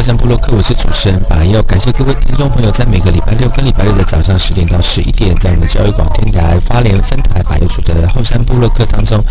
[0.00, 9.22] 欢迎回到阿山部落克，我是主持人白要感谢各位听众朋友在每个礼拜六跟礼拜日的早上十点到十一点，在我们教育广电台发连分台白有组的后山部落克当中，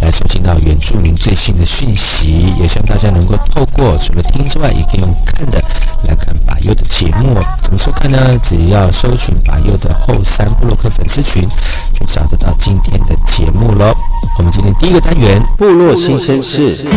[0.00, 2.54] 来收听到原住民最新的讯息。
[2.58, 5.60] 也希望大家能够透过除了听之外，也可以用看的
[6.08, 7.38] 来看白优的节目。
[7.62, 8.18] 怎么收看呢？
[8.42, 11.46] 只要搜寻白优的后山部落克粉丝群，
[11.92, 13.94] 就找得到今天的节目喽。
[14.38, 16.88] 我们今天第一个单元部落新鲜事。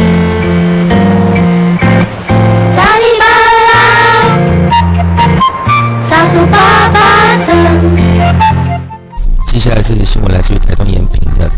[9.47, 11.49] 接下来这则新闻来自于台东延平的。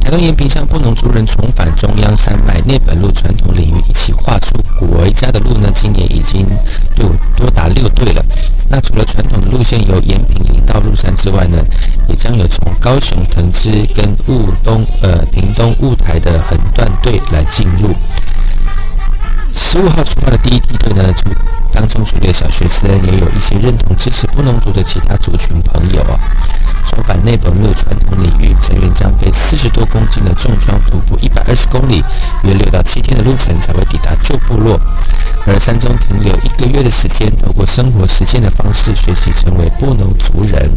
[0.00, 6.46] 台东延平向布农族人重返中央山脉内本路传统领域一起画出国家的路呢，今年已经
[6.96, 8.24] 有多达六队了。
[8.68, 11.58] 那除了传统的路线由延平林道入山之外呢，
[12.08, 17.94] 也将有从高雄藤枝跟雾东呃屏东雾台的横断队来进入。
[19.52, 21.30] 十五号出发的第一梯队呢，就
[21.94, 26.18] 中族的小学生，也有一些认同支持布农族的其他族群朋友啊。
[26.88, 32.02] 重返内本路传统领域，成员将背四十多公斤的重装徒步一百二十公里，
[32.42, 34.76] 约六到七天的路程才会抵达旧部落。
[35.46, 40.68] 而山中停留一个月的时间，透过生活实践的方式，学习成为布农族人。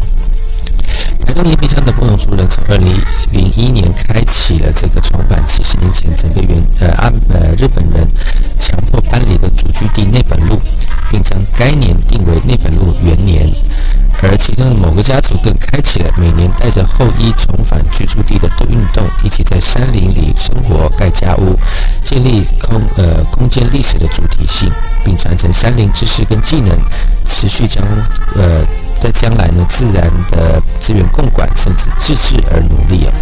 [1.26, 2.94] 台东延平乡的布农族人从二零
[3.32, 8.08] 零一年开启了这个重返七十年前曾被原呃按呃日本人
[8.56, 10.58] 强迫搬离的祖居地内本路，
[14.98, 21.56] 国家族更开启了每年带着后衣重返居住地的运动，一起在山林里生活、盖家屋，
[22.02, 24.68] 建立空呃空间历史的主题性，
[25.04, 26.76] 并传承山林知识跟技能，
[27.24, 27.80] 持续将
[28.34, 28.64] 呃
[28.96, 33.14] 在将来呢自然的资源共管甚至自治而努力啊。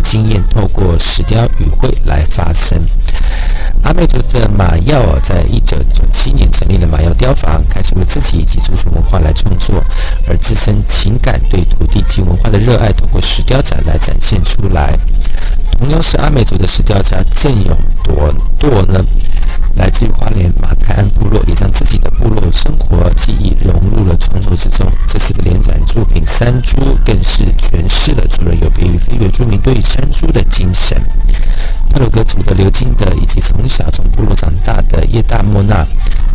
[0.00, 2.78] 经验，透过石雕语汇来发生。
[3.82, 9.82] 阿美族的马耀在一九九七年成立了马耀雕坊，开始为自己以及族群文化来创作，
[10.28, 14.98] 而自身情感对土地及文化的热爱，透过石雕展来展现出来。
[15.78, 17.74] 同样是阿美族的石雕家郑永
[18.04, 19.02] 铎舵呢，
[19.76, 24.86] 来自于花莲马泰安部落，也将自己的部落生活记忆融入了创作之中。
[25.08, 30.98] 这次的联展作品《山猪》更是诠释了族人有别于原住民对于山猪的精神。
[31.90, 35.86] 特鲁格族的刘金德以及从小从部落长大的叶大莫纳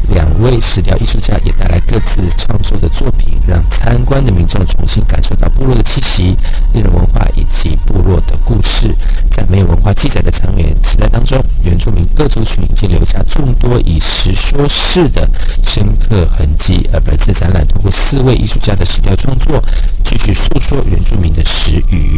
[0.10, 6.38] 两位石雕艺术家也带来各自创作的作品，让参观的民众重新感受到部落的气息、
[6.74, 8.94] 猎人文化以及部落的故事。
[9.32, 15.28] 在没有文化记载的长远时代当中，原住民各族群已经留下众多以实说事的
[15.64, 16.88] 深刻痕迹。
[16.94, 19.60] 而本次展览通过四位艺术家的石雕创作，
[20.04, 20.34] 继续。
[20.36, 22.15] 诉说原住民的石语。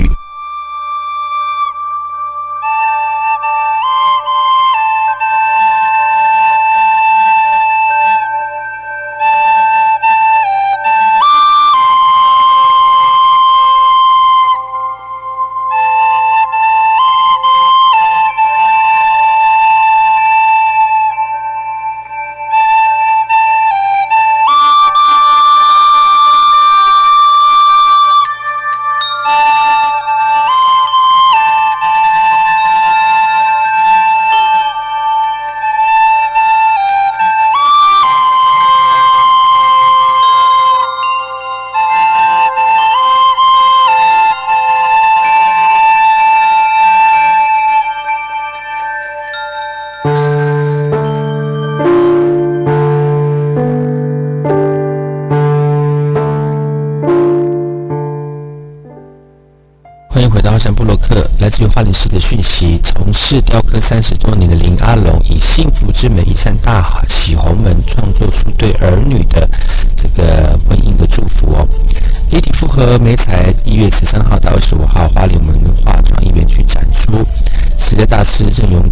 [63.89, 69.49] 三十多年的林阿龙，以幸福之美一扇大喜红门，创作出对儿女的
[69.95, 71.65] 这个婚姻的祝福哦。
[72.29, 77.25] 立体复合美彩，一月十三号到二十五号，花莲文化创意园区展出。
[77.77, 78.83] 时代大师郑永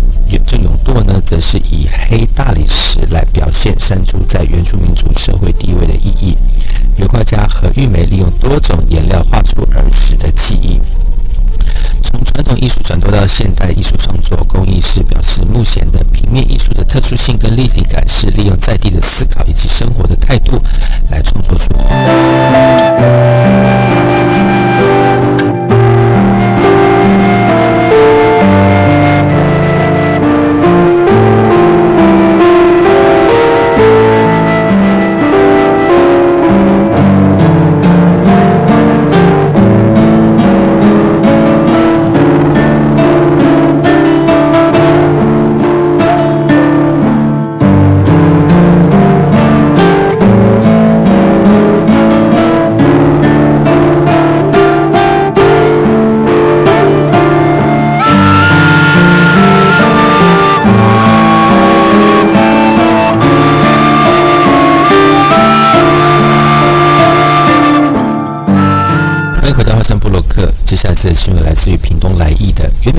[0.47, 6.38] 郑永舵呢，则是以黑大理石来表现山猪在原住民族社会地位的意义。
[6.95, 10.80] 油画家何玉梅利用多种颜料画出儿时的记忆。
[12.01, 14.25] 从传统艺术转移到现代艺术创作
[16.95, 19.86] 特殊性跟立体感是利用在地的思考以及生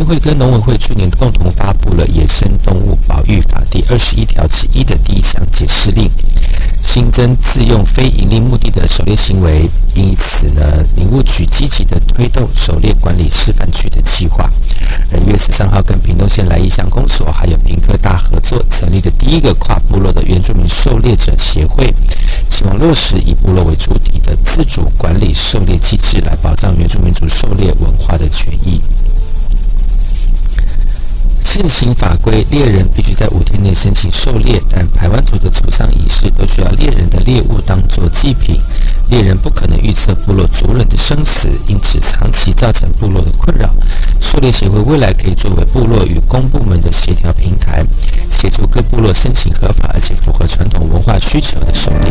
[0.07, 6.09] 会跟农委会去年共同发布了《野生动物保育法》第二十一条之一的第一项解释令，
[6.81, 9.69] 新增自用非营利目的的狩猎行为。
[9.97, 10.63] 因此呢，
[10.95, 14.49] 林务局积极的推动狩猎管理示范区的计划。
[15.11, 21.93] 而一月十三号，跟屏东县来义乡公所还有平科大合作成立的第一个跨部落的原住民狩猎者协会，
[22.49, 28.81] 希望落实以部落为主体的自主管理狩猎机制，来保障原住民族狩猎文化的权益。
[31.57, 38.61] 现行法规，猎人必须在五天内申请狩猎，但台湾族的族丧仪式都需要猎人的猎物当做祭品，
[39.09, 43.75] 猎人不可能预测部落族人的生死，因此长期造成部落的困扰。
[44.21, 47.83] 狩猎协会未来可以作为部落与公部门的协调平台，
[48.29, 52.06] 协助各部落申请合法而且符合传统文化需求的狩猎。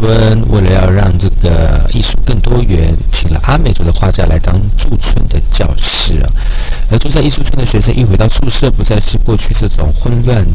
[0.00, 6.30] 村，为了要让这个艺术更多元，请了阿美族的画家来当驻村的教师啊。
[6.90, 10.46] 而住在艺术村的学生一回到宿舍，不再是过去这种混乱、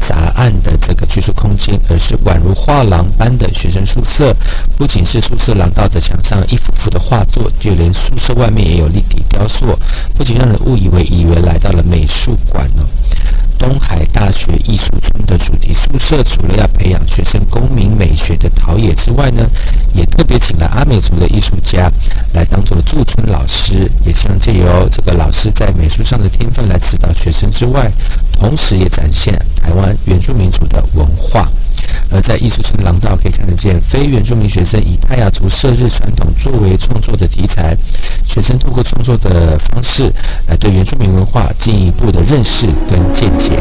[0.00, 4.34] 杂案的这个居住空间，而是宛如画廊般的学生宿舍。
[4.76, 9.78] 不仅是宿舍廊道的墙上一幅幅的画作，就连宿舍外面也有立体雕塑，
[10.14, 12.84] 不仅让人误以为以为来到了美术馆呢。
[13.58, 19.48] 东海大学艺术村的主题宿舍，除了要培养学生公民美学的陶冶之外呢，
[19.94, 21.90] 也特别请了阿美族的艺术家
[22.34, 27.90] 来当做驻村老师，也希望借由这个老师在美术上的天分来指导学生之外，
[28.32, 31.48] 同时也展现台湾原住民族的文化。
[32.10, 37.74] 而在艺术村廊道可以看得见，非原住民学生以泰雅族射日传统作为创作的题材，
[38.26, 40.12] 学生通过创作的方式
[40.46, 43.58] 来对原住民文化进一步的认识跟见解。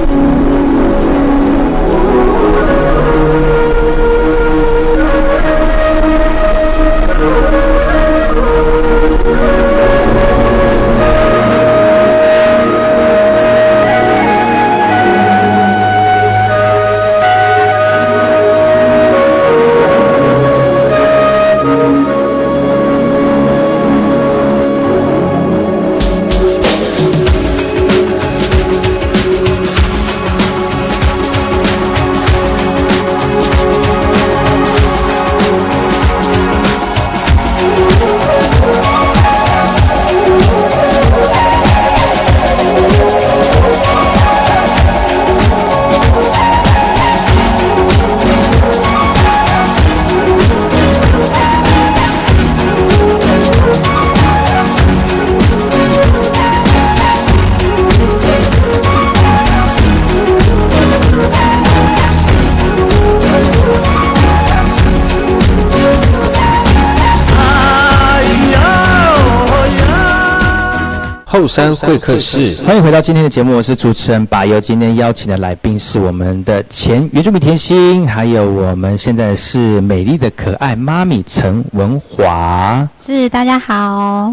[71.42, 74.62] 后山会客室，欢迎回到今天的节目，我是主持人巴友。
[74.62, 82.88] 今天邀请的来宾是我们的前原住民甜心，还有我们现在是美丽的可爱妈咪陈文华。
[83.04, 83.74] 是大家好，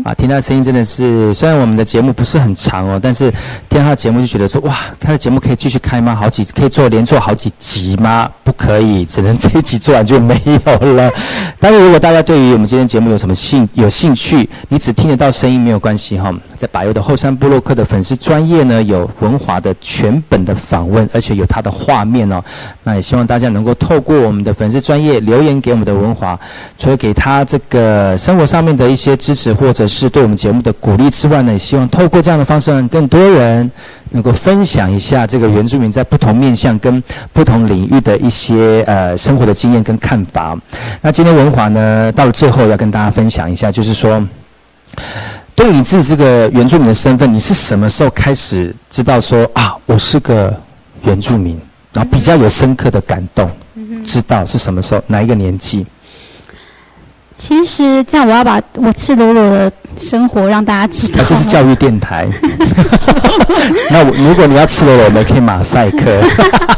[0.04, 3.32] 啊，听到声音真的是，虽然我们的节目不是很长哦，但是
[3.70, 6.14] 听到节目就觉得说，哇，他的节目可以继续开吗？
[6.14, 8.30] 好几可以做连做好几集吗？
[8.44, 11.10] 不可以，只能 这一集做完就没有了。
[11.58, 22.42] 但是如果大家对于我们今天节目有什么兴有兴趣，你只听得到声音没有关系哈，在巴友后山布洛克的粉丝专业呢，有文华的全本的访问，而且有他的画面哦。
[22.82, 26.38] 那也希望大家能够透过我们的粉丝专业留言给我们的文华，
[26.76, 33.70] 除了给他这个生活上面的一些支持，或者是对我们节目的鼓励之外呢，也希望透过这样的方式，让更多人
[34.10, 37.02] 能够分享一下这个原住民在不同面向跟
[37.32, 40.58] 不同领域的一些呃生活的经验跟看法。
[41.02, 44.26] 那今天文华呢，到了最后要跟大家分享一下，就是说。
[45.58, 50.54] 对于你自己这个原住民的身份，你是什么时候开始知道说啊，我是个
[51.02, 51.60] 原住民，
[51.92, 53.50] 然后比较有深刻的感动？
[54.04, 55.02] 知道是什么时候？
[55.08, 55.84] 哪一个年纪？
[57.34, 61.24] 其实这样，我要把我赤裸裸的生活让大家知道。
[61.26, 62.28] 这是教育电台。
[63.90, 66.22] 那我如果你要赤裸裸，我们可以马赛克。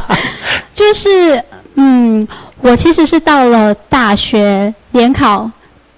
[0.72, 1.44] 就是
[1.74, 2.26] 嗯，
[2.62, 5.50] 我其实是到了大学联考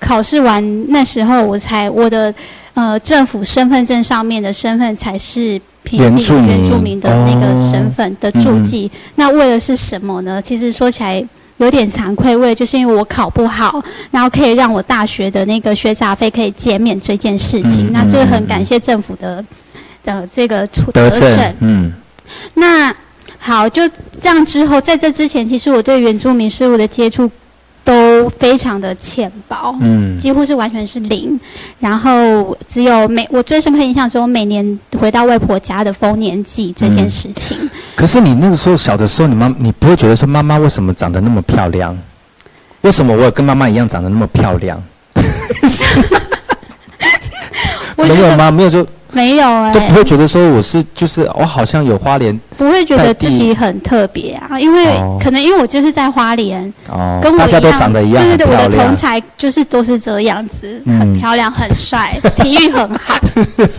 [0.02, 2.34] 考试完那时候，我才我的。
[2.74, 8.90] 呃，政府身份证上面的身份才是原住民原住民的那个身份的注记。
[9.16, 10.40] 那为的是什么呢？
[10.40, 11.22] 其实说起来
[11.58, 17.92] 有点惭愧，为就是因为我考不好，然后可以让我大学的那个学杂费可以减免这件事情。
[17.92, 19.44] 那就很感谢政府的
[20.02, 21.54] 的这个出得证。
[21.60, 21.92] 嗯，
[22.54, 22.90] 那
[23.38, 23.86] 好，就
[24.18, 27.30] 这样之后，在这之前，其实我对原住民事务的接触。
[27.84, 31.38] 都非常的浅薄，嗯，几乎是完全是零。
[31.80, 37.58] 然后只有每我最深刻印象是我每年回到外婆家的丰年祭这件事情。
[37.96, 41.96] 可是你那个时候小的时候，你妈你不会觉得说妈妈为什么长得那么漂亮？
[42.82, 44.82] 为什么我跟妈妈一样长得那么漂亮？
[47.96, 48.50] 没有吗？
[48.50, 48.86] 没有就。
[49.12, 54.86] 没有哎，都不会觉得说我是就是我好像有花莲，不会觉得自己很特别啊，因为
[55.22, 63.18] 可能因为我就是在花莲，哦，跟我大家都长得一样，对对对，我的同才就是都是这样子，很漂亮，很帅， 体育很好，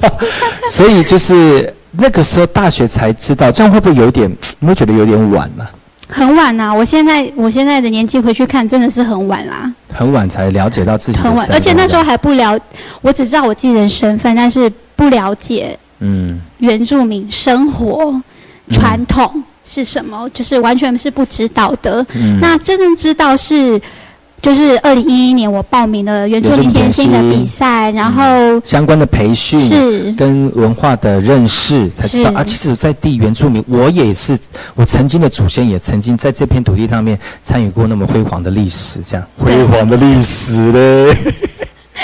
[0.69, 4.31] 所以就是那个时候大学才知道，这样会不会有点？
[4.59, 5.65] 你会觉得有点晚呢？
[6.09, 6.71] 很晚呐！
[6.71, 9.73] 我现在我现在的年纪回去看，真的是很晚啦。
[9.91, 12.59] 很晚才了解到自己很晚，而且那时候还不了，
[13.01, 16.39] 我只知道我自己的身份，但是不了解嗯。
[16.59, 18.21] 原住民生活
[18.71, 22.05] 传统是什么，就是完全是不知道的。
[22.15, 22.39] 嗯。
[22.39, 23.81] 那真正知道是，
[24.41, 30.11] 就是二零一一年我报名了原住民甜心的比赛，然后相关的培训是。
[30.13, 32.35] 跟文化的认识，才知道是。
[32.37, 34.37] 啊，其实，在地原住民，我也是，
[34.75, 39.25] 我曾经的祖先也曾经在这片土地上面参与过那么辉煌的历史，这样。
[39.37, 41.17] 辉煌的历史嘞。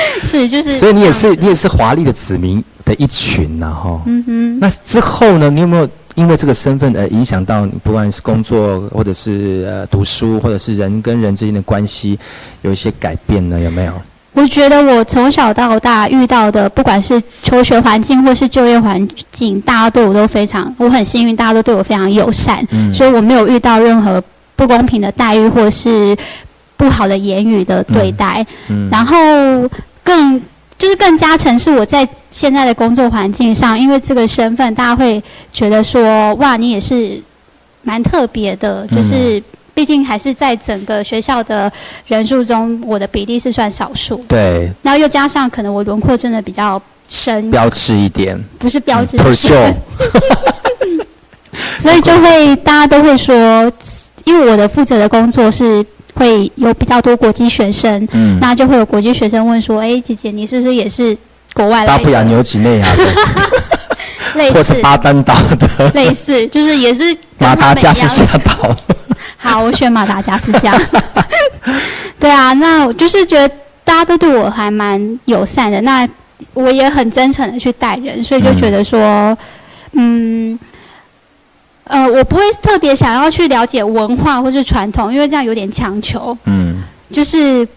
[0.22, 4.02] 是就是，所以你也是，你也是华丽的子民的一群呐、哈。
[4.06, 5.50] 嗯哼，那之后呢？
[5.50, 12.20] 你有没有因为这个身份而影响到你，不管是工作，或者是呃读书，或者是人跟人之间的关系，
[12.62, 13.60] 有一些改变呢？
[13.60, 13.94] 有没有？
[14.34, 24.24] 我觉得我从小到大遇到的，不管是求学环境或是就业环境，大家对我都非常，我很幸运，大家都对我非常友善，嗯所以我没有遇到任何
[24.56, 26.16] 不公平的待遇或是
[26.78, 28.46] 不好的言语的对待。
[28.70, 29.16] 嗯然后
[30.10, 30.42] 更
[30.78, 35.22] 就是更加成是我在现在的工作环境上，因为这个身份，大家会
[35.54, 37.22] 觉得说，哇，你也是
[37.84, 39.42] 蛮特别的，嗯就是。
[39.72, 41.72] 毕竟还是在整个学校的
[42.06, 44.18] 人数中，我的比例是算少数。
[44.28, 49.76] 对，然后又加上可能我轮廓真的比较深，标志一点，不是标志嗯是深，
[51.80, 53.72] 所以就会大家都会说，
[54.26, 55.86] 因为我的负责的工作是
[56.20, 61.18] 会有比较多国际学生，嗯，那就会有国际学生问说：“哎，姐姐，你是不是也是
[61.54, 62.26] 国外来巴布亚的？
[62.26, 63.06] 纽几内亚的，
[64.36, 68.76] 类似或是巴丹岛的类似，就是也是马达加斯加岛。
[69.38, 70.78] 好，我选马达加斯加。
[72.20, 73.48] 对啊，那我就是觉得
[73.86, 76.06] 大家都对我还蛮友善的，那
[76.54, 79.38] 我也很真诚的去待人，所以就觉得说，
[79.94, 80.60] 嗯。
[81.90, 86.38] 呃，我不会特别想要去了解文化或是传统，因为这样有点强求。
[86.46, 87.68] 嗯就是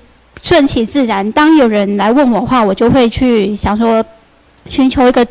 [0.42, 1.32] 顺其自然。
[1.32, 4.04] 当有人来问我的话，我就会去想说，
[4.68, 5.26] 寻求一个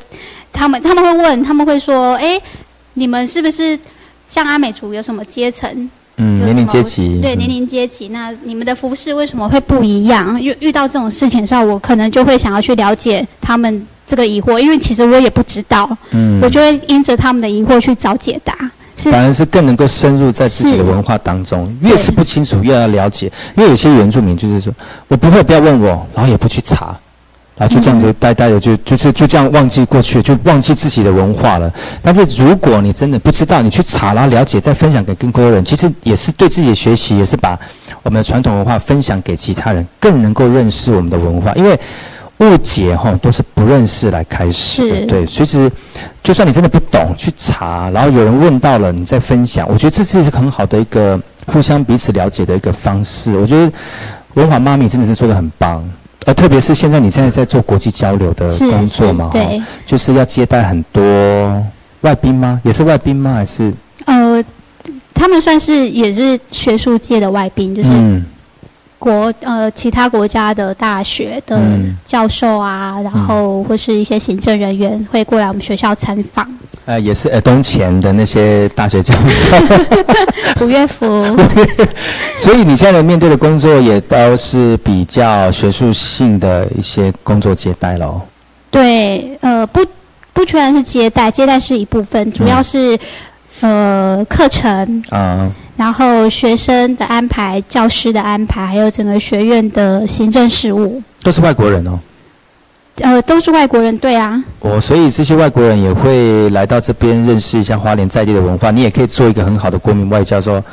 [0.51, 2.41] 他们他们会问，他们会说，哎，
[2.95, 3.77] 你们是不是
[4.27, 5.69] 像阿美族有什么阶层？
[6.17, 10.41] 嗯，年龄阶级，对嗯年龄阶级，那你们的服饰为什么会不一样？
[10.41, 18.53] 遇遇到这种事情的时候，我可能就会想要去了解他们这个疑惑，因为其实我也不知道，嗯我就会因着他们的疑惑去找解答。
[18.97, 24.71] 是反而是更能够深入在自己的文化当中，越是不清楚越要了解，因为有些原住民就是说
[25.07, 26.93] 我不会，不要问我，然后也不去查，
[27.55, 31.73] 然后就这样子呆呆的就就是就这样忘记过去，就忘记自己的文化了。
[32.01, 37.57] 但是如果你真的不知道，你去查然后了解，再分享给更多人，其实也是对自己的学习，也是把
[38.03, 41.79] 我们的传统文化分享给其他人，更能够认识我们的文化，因为。
[42.41, 45.71] 误解哈都是不认识来开始的，对，所以其实
[46.23, 53.37] 就算你真的不懂，去查，然后有人问到了，你再分享，我觉得这是一个很好的一个互相彼此了解的一个方式。
[53.37, 53.71] 我觉得
[54.33, 55.87] 文华妈咪真的是做的很棒，
[56.25, 61.01] 呃，特别是现在你现在在做国际交流的工作嘛，，哈对，就是要接待很多
[62.01, 62.59] 外宾吗？
[62.63, 63.33] 也是外宾吗？
[63.35, 63.71] 还是
[64.05, 64.43] 呃，
[65.13, 68.25] 他们算是也是学术界的外宾，就是嗯
[69.01, 71.97] 国呃其他国家的大学的嗯。
[72.05, 76.47] 教授啊，然后或是一些行政人员会过来我们学校参访。
[76.85, 79.55] 呃也是呃东前的那些大学教授，
[80.65, 81.05] 五月福，
[82.35, 88.19] 所以你现在面对的工作也都是比较学术性的一些工作接待喽。
[88.69, 89.85] 对，呃，不
[90.33, 92.97] 不全然是接待，接待是一部分，主要是、
[93.61, 101.99] 呃课程，啊、然后学生的安排、教师的安排，还有整个学院的行政事务，都是外国人哦。
[102.97, 108.69] 呃，都是外国人，对啊，哦，所以这些外国人也会来到这边认识一下花莲在地的文化。
[108.69, 110.63] 你也可以做一个很好的国民外交，说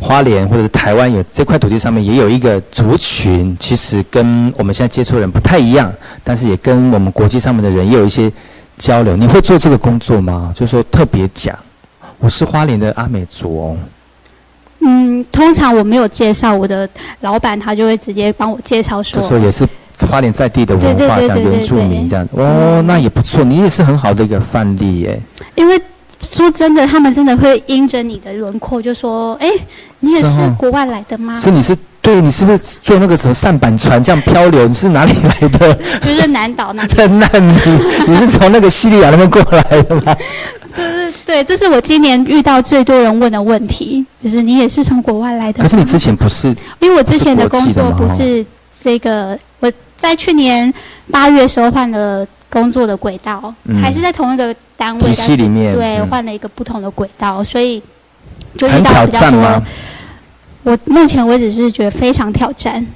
[0.00, 5.92] 花莲或者是台湾有这块土地上面也有一个族群，其实跟我们现在接触的人不太一样，
[6.24, 8.32] 但是也跟我们国际上面的人也有一些
[8.78, 9.14] 交流。
[9.14, 10.52] 你会做这个工作吗？
[10.56, 11.54] 就是说特别讲，
[12.20, 13.76] 我是花莲的阿美族哦。
[14.82, 16.88] 嗯，通常我没有介绍我的
[17.20, 19.66] 老板，他就会直接帮我介绍说就，说也是
[20.08, 22.26] 花莲在地的文化，这样对对对原住民这样。
[22.32, 25.20] 哦，那也不错，你也是很好的一个范例耶。
[25.54, 25.78] 因为
[26.22, 29.48] 说真的，他们真的会因着你的轮廓就说，哎，
[30.00, 31.36] 你也是国外来的吗？
[31.36, 34.66] 是你是对你是不是坐那个什么舢板船这样漂流？
[34.66, 35.74] 你是哪里来的？
[36.00, 37.54] 就是南岛那难民？
[38.08, 40.16] 你是从那个西利亚那边过来的吗？
[40.74, 45.62] 对对对，这是我今年遇到最多人问的问题，就是你也是从国外来的？
[45.62, 46.48] 可是你之前不是
[46.80, 48.44] 因为我之前的工作不是
[48.82, 50.72] 这个，我在去年
[51.10, 57.82] 八月时候换了工作的轨道，嗯还是在同一个单位，体系里面，对，嗯换了一个不同的轨道，所以
[58.56, 59.62] 就遇很挑到比较战吗
[60.62, 60.72] 多。？
[60.72, 62.86] 我目前为止是觉得非常挑战。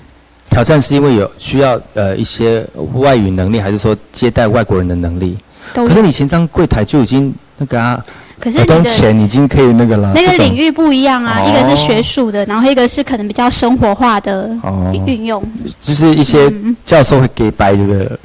[0.50, 5.37] 挑战是因为有需要呃一些外语能力，还是说接待外国人的能力？
[5.72, 8.05] 可是你前张柜台就已经那个啊，
[8.40, 10.12] 可是你的钱已经可以那个了。
[10.14, 15.43] 那个领域不一样啊，哦一个是学术的，然后一个是可能比较生活化的哦运用。
[15.81, 18.19] 就是一些嗯教授会给白，对不对？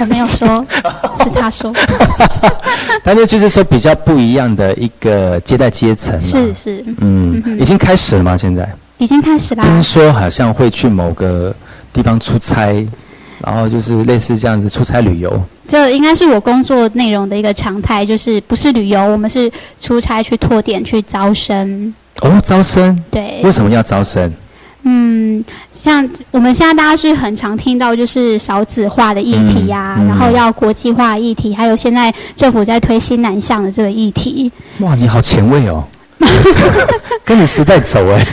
[0.00, 0.64] 我没有说，
[1.24, 1.72] 是他说，
[3.02, 6.20] 但是就是说比较不一样的一个接待阶层嘛。
[6.20, 8.36] 是是，嗯，已经开始了吗？
[8.36, 9.64] 现在已经开始啦。
[9.64, 11.54] 听说好像会去某个
[11.94, 12.86] 地方出差，
[13.42, 15.42] 然后就是类似这样子出差旅游。
[15.66, 19.50] 这应该是我工作内容的一个常态，就是不是旅游，我们是
[19.80, 21.94] 出差去拓点去招生。
[22.20, 24.32] 哦，招生对，为什么要招生？
[24.84, 35.84] 嗯，像我们现在大家是很常听到就是少子化的议题呀、嗯嗯然后要国际化的议题，还有现在政府在推新南向的这个议题，哇，你好前卫哦，
[37.24, 38.24] 跟你时代走哎。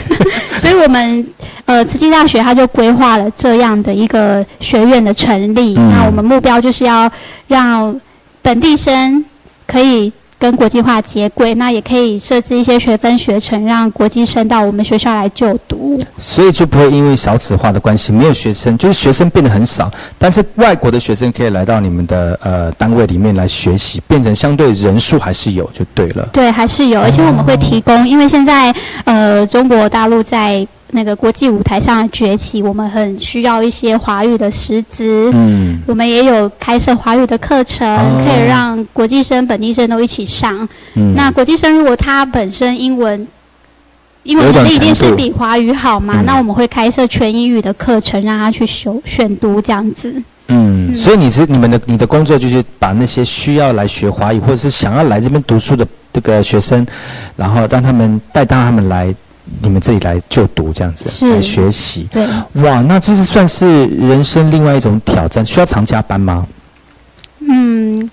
[0.58, 1.26] 所以我们
[1.64, 5.74] 呃慈济大学它就规划了这样的一个学院的成立。
[5.76, 7.10] 嗯那我们目标就是要
[7.48, 7.98] 让
[8.42, 9.24] 本地生
[9.66, 10.12] 可以
[10.44, 15.98] 跟国际化接轨，那也可以设置一些学分学程，让国际生到我们学校来就读。
[16.18, 26.28] 所以就不会因为少子化的关系，没有学生，就是学生变得很少，但是外国的学生可以来到你们的呃单位里面来学习，变成相对人数还是有就对了。
[26.30, 28.70] 对，还是有，而且我们会提供，因为现在
[29.04, 35.28] 呃中国大陆在那个国际舞台上的崛起，我们很需要一些华语的师资。
[35.34, 38.24] 嗯，我们也有开设华语的课程，哦。
[38.24, 40.56] 可以让国际生、本地生都一起上。
[40.94, 41.12] 嗯。
[41.16, 43.26] 那国际生如果他本身英文
[44.22, 46.24] 英文能力一定是比华语好嘛，嗯。
[46.24, 50.12] 那我们会开设全英语的课程，让他去修选读这样子。
[50.46, 50.94] 嗯，嗯。
[50.94, 56.86] 所以你是你们的你的工作就是把那些需要来学华语或者是想要来这边读书的这个学生，
[57.34, 59.12] 然后让他们带到他们来
[59.60, 62.08] 你们这里来就读这样子来学习。
[62.10, 62.26] 对，
[62.62, 66.46] 哇，那这是算是人生另外一种挑战，需要常加班吗？
[67.40, 68.10] 嗯，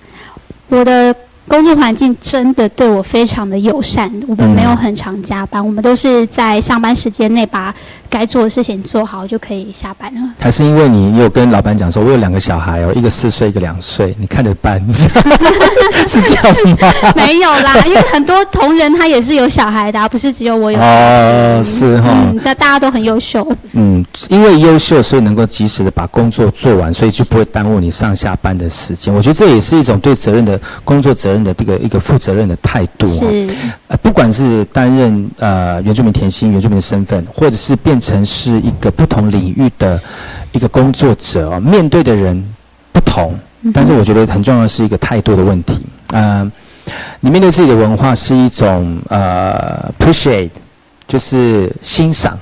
[0.68, 1.16] 我的
[1.48, 7.74] 工作环境真的对我非常的友善，我们嗯没有很常加班，我们都是在上班时间内把
[8.10, 10.22] 该做的事情做好就可以下班了。
[10.40, 14.82] 还是因为你有跟老板讲说，我有两个小孩哦，一个四岁，一个两岁，你看着办，
[16.08, 17.14] 是这样吗？
[17.16, 20.80] 没有啦，因为很多同仁他也是有小孩的、啊，不是只有我有。
[20.80, 23.46] 哦，是哈、嗯，但大家都很优秀。
[23.74, 29.14] 嗯，因为优秀，所以能够及时的把工作做完，所以就不会耽误你上下班的时间。
[29.14, 33.28] 我觉得这也是一种对责任的工作责任的这个一个负责任的态度啊。
[33.88, 40.02] 呃，不管是担任呃原住民甜心原住民的身份，或者是变成是一个不同领域的
[40.52, 42.44] 一个工作者哦，面对的人
[42.92, 43.38] 不同，
[43.74, 45.82] 但是我觉得很重要的是一个态度的问题。
[46.08, 46.52] 呃，
[47.20, 50.50] 你面对自己的文化是一种呃 appreciate，
[51.08, 52.38] 就是欣赏。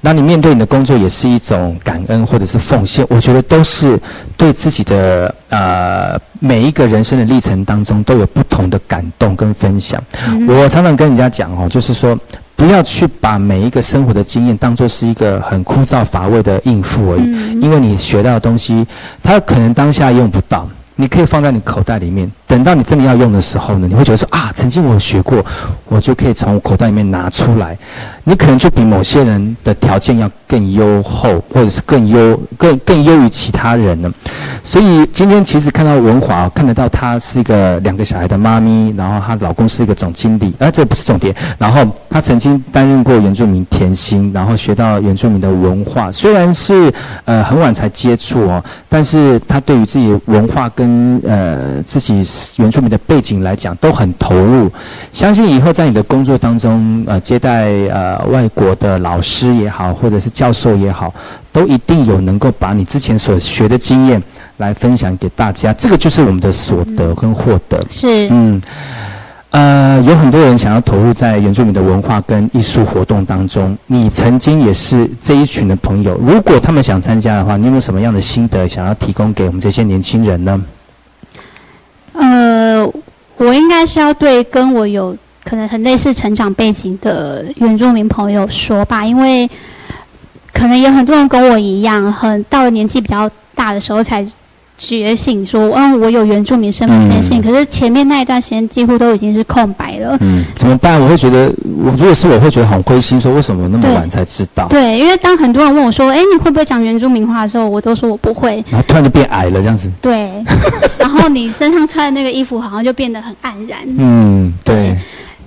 [0.00, 3.98] 那你面对你的工作也是一种感恩或者是奉献，我觉得都是
[4.36, 10.02] 对自己的呃每一个人生的历程当中都有不同的感动跟分享。
[10.28, 12.18] 嗯我常常跟人家讲哦，就是说
[12.56, 18.86] 不要去把每一个生活的经验当做是一个很枯燥乏味的应付而已，嗯因为你学到的东西，
[19.22, 20.68] 它可能当下用不到。
[20.96, 25.44] 你可以放在你口袋里面，等到你真的要用的时候呢，你会觉得说啊，曾经我有学过，
[25.88, 27.76] 我就可以从口袋里面拿出来。
[28.26, 34.10] 你可能就比某些人的条件要更优厚，或者是更优、更更优于其他人呢。
[34.62, 41.34] 所以今天其实看到文华，看得到她是一个两个小孩的妈咪，然后她老公是一个总经理，啊，这不是重点。
[41.58, 46.90] 然后她曾经担任过原住民甜心，然后学到原住民的文化，虽然是
[47.26, 52.24] 呃很晚才接触哦，但是她对于自己文化跟呃自己
[52.58, 54.70] 原住民的背景来讲都很投入。
[55.12, 61.12] 相信以后在你的工作当中，呃，接待呃外国的老师也好，或者是教授也好，
[61.52, 64.22] 都一定有能够把你之前所学的经验
[64.56, 65.72] 来分享给大家。
[65.72, 67.80] 这个就是我们的所得跟获得。
[67.90, 68.60] 是，嗯，
[69.50, 76.18] 呃，有很多人想要投入在原住民的文化跟艺术活动当中，你曾经也是这一群的朋友。
[76.18, 80.60] 如果他们想参加的话，你有没有什么样的心得想要提供给我们这些年轻人呢？
[82.14, 82.90] 呃，
[83.36, 89.48] 我应该是要对跟我有可能很类似成长背景的原住民朋友说吧，因为
[90.52, 94.26] 可能有很多人跟我一样，很到了年纪比较大的时候才
[94.76, 97.40] 觉醒说，嗯，我有原住民身份这件事情。
[97.40, 100.16] 嗯可是前面那一段时间几乎都已经是空白了。
[100.20, 101.00] 嗯，怎么办？
[101.00, 101.46] 我会觉得，
[101.82, 104.66] 我如果是我会觉得很灰心，说为什么那么晚才知道？
[104.68, 108.62] 对，因为当很多人问我说：“哎，你会不会讲原住民话？”的时候，我都说我不会。
[108.68, 109.90] 然 后突然就变矮了，这样子。
[110.02, 110.30] 对，
[110.98, 114.96] 然后你身上穿的那个衣服好像就变得很黯然，嗯，对，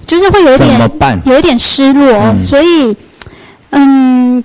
[0.05, 1.21] 就是会有点？
[1.25, 2.07] 有一点失落。
[2.13, 2.95] 嗯所以，
[3.71, 4.43] 嗯，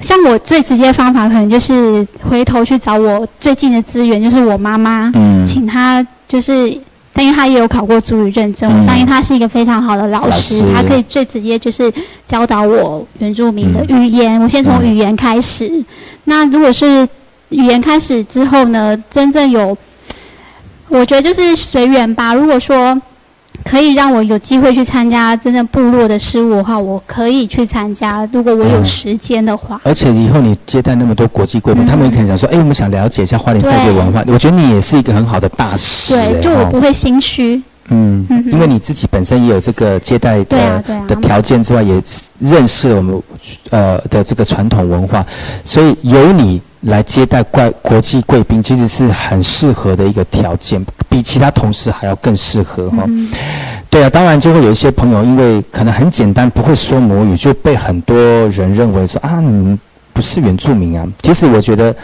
[0.00, 6.74] 像我最直接的方法，可能就是回头去找我最近的资源，就是我妈妈，嗯请她就是
[7.12, 11.92] 但因为她也有考过主语认证，我相信她是一个非常好的老师，她可以最直接就是
[12.26, 14.40] 教导我原住民的语言。
[14.40, 15.70] 我先从语言开始，
[16.24, 17.06] 那如果是
[17.50, 19.76] 语言开始之后呢，真正有，
[20.88, 22.32] 我觉得就是随缘吧。
[22.32, 23.00] 如果说。
[23.64, 28.28] 可以让我有机会去参加真正部落的事务的话，我可以去参加。
[28.32, 36.14] 如果我有时间的话，而且以后你接待那么多国际贵宾，他们也可能想说：“哎，我们想了解一下花莲在地文化。”我觉得你也是一个很好的大使。
[36.14, 37.62] 对，就我不会心虚。
[37.88, 42.00] 嗯，因为你自己本身也有这个接待的的条件之外，也
[42.38, 43.22] 认识我们
[43.70, 45.24] 呃的这个传统文化，
[45.64, 46.60] 所以有你。
[46.82, 53.04] 来接待怪国际贵宾，其实是很适合的一个条件，比其他同事还要更适合哈。
[53.88, 58.16] 对啊，当然就会有一些朋友，因为可能很简单，不会说母语，就被很多
[58.48, 59.78] 人认为说啊，你
[60.12, 61.06] 不是原住民啊。
[61.22, 61.94] 其实我觉得。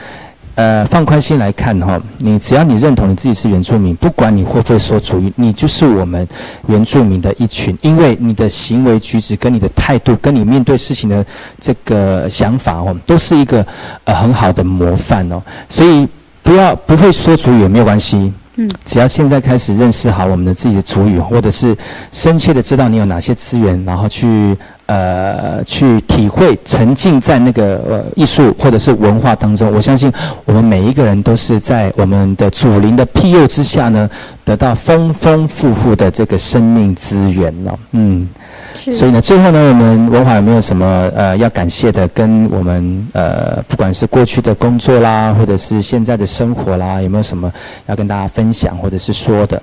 [0.57, 6.27] 呃，放宽心来看哈，你只要你认同你自己是原住民，不管你会不会说主语，你就是我们
[6.67, 11.25] 原住民的一群，因为你的行为举止、跟你的态度、跟你面对事情的
[11.61, 13.65] 这个想法哦，都是一个
[14.05, 15.43] 呃很好的模范哦。
[15.69, 16.09] 所以
[16.43, 21.77] 不要不会说主语也没有关系，嗯，只要现在开始认识好我们的自己的主语，或者是
[22.11, 24.57] 深切的知道你有哪些资源，然后去。
[24.87, 30.13] 呃，去体会、沉浸在那个呃艺术或者是文化当中，我相信
[30.45, 34.09] 我们每一个人都是在我们的祖灵的庇佑之下呢，
[34.45, 37.77] 得到丰丰富富的这个生命资源呢。
[37.91, 38.29] 嗯，
[38.75, 42.07] 所以呢，最后呢，我们文华有没有什么呃要感谢的？
[42.09, 47.53] 跟我们呃，不管是过去的工作啦，或者是现在的生活啦，有没有什么
[47.87, 49.61] 要跟大家分享或者是说的？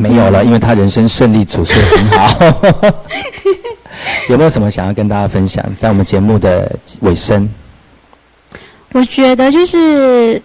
[0.00, 2.94] 没有了，因为他人生胜利组，所以很好。
[4.30, 5.62] 有没有什么想要跟大家分享？
[5.76, 7.46] 在我们节目的尾声，
[8.92, 10.40] 我觉得就是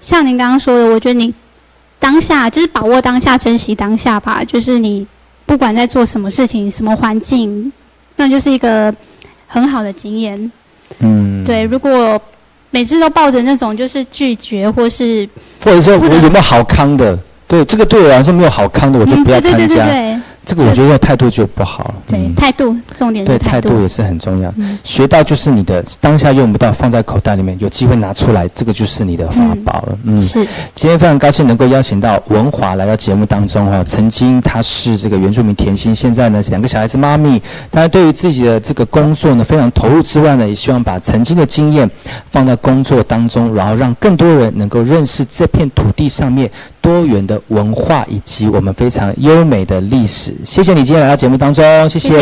[0.00, 1.32] 像您刚刚说的，我觉得你
[2.00, 4.42] 当下就是把握当下，珍惜当下吧。
[4.44, 5.06] 就是你
[5.44, 7.72] 不管在做什么事情、什么环境，
[8.16, 8.92] 那就是一个
[9.46, 10.50] 很好的经验。
[10.98, 11.62] 嗯，对。
[11.62, 12.20] 如果
[12.70, 15.28] 每次都抱着那种就是拒绝，或是
[15.62, 17.16] 或者说我有没有好康的？
[17.48, 19.86] 对，这个对我来说没有好康的，我就不要参加。
[20.46, 21.94] 这个我觉得态度就不好了。
[22.06, 23.24] 对，态度重点。
[23.24, 24.54] 对，态度也是很重要。
[24.84, 29.98] 学到就是你的当下用不到，放在口袋里面，有机会拿出来，这个就是你的法宝了。
[30.04, 30.46] 嗯，是。
[30.76, 33.82] 今天非常高兴能够邀请到文华来到节目当中哈。
[33.82, 37.42] 曾经他是这个原住民甜心，现在呢是两个小孩子妈咪。
[37.68, 41.90] 当然，对于自己的这个工作呢非常投入之外呢，也希望把曾经的经验
[42.30, 46.48] 放在工作当中，然后让更多人能够认识这片土地上面
[46.80, 50.35] 多元的文化以及我们非常优美的历史。
[50.44, 52.14] 谢谢你今天来到节目当中，谢谢，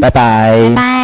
[0.00, 1.03] 拜拜，拜。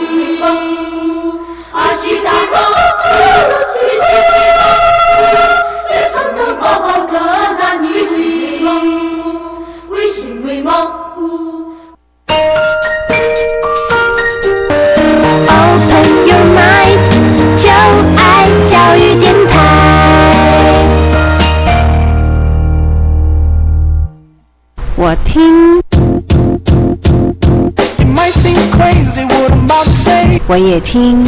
[30.51, 31.23] 我也听，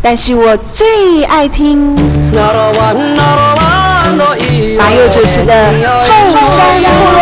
[0.00, 1.94] 但是我最爱听。
[4.78, 5.52] 马佑主持的
[6.02, 6.80] 后山。
[6.80, 7.20] 部落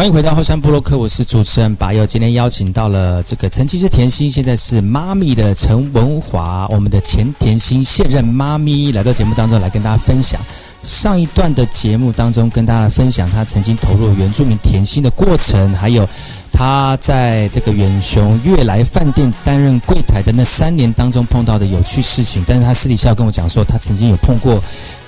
[0.00, 2.06] 欢迎回到后山部落客，我是主持人巴友。
[2.06, 10.40] 今天邀请到了这个曾经是甜心，现在是妈咪的陈文华，我们的前甜心现任妈咪来到节目当中来跟大家分享。
[10.82, 16.08] 上一段的节目当中跟大家分享他曾经投入原住民甜心的过程，还有
[16.50, 22.42] 他在这个远雄悦来饭店担任柜台的那三年当中碰到的有趣事情。
[22.46, 24.62] 但是他私底下跟我讲说，他曾经有碰过。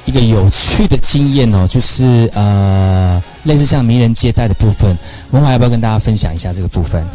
[0.04, 4.96] 一个有趣的经验哦，就是呃，类似像名人接待的部分，
[5.30, 7.06] 文华要不要跟大家分享一下这个部分？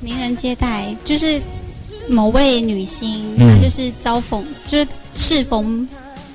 [0.00, 1.40] 名人接待就是
[2.08, 5.88] 某位女星，她就是遭逢，就是适逢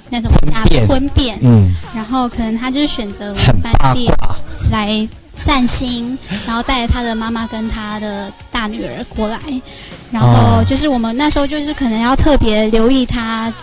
[0.10, 4.14] 那种家婚变，嗯，然后可能她就是选择饭店
[4.72, 6.18] 来散心，
[6.48, 9.40] 然后带着她的妈妈跟她的大女儿过来，
[10.12, 13.54] 然后就是我们那时候就是可能要特别留意她。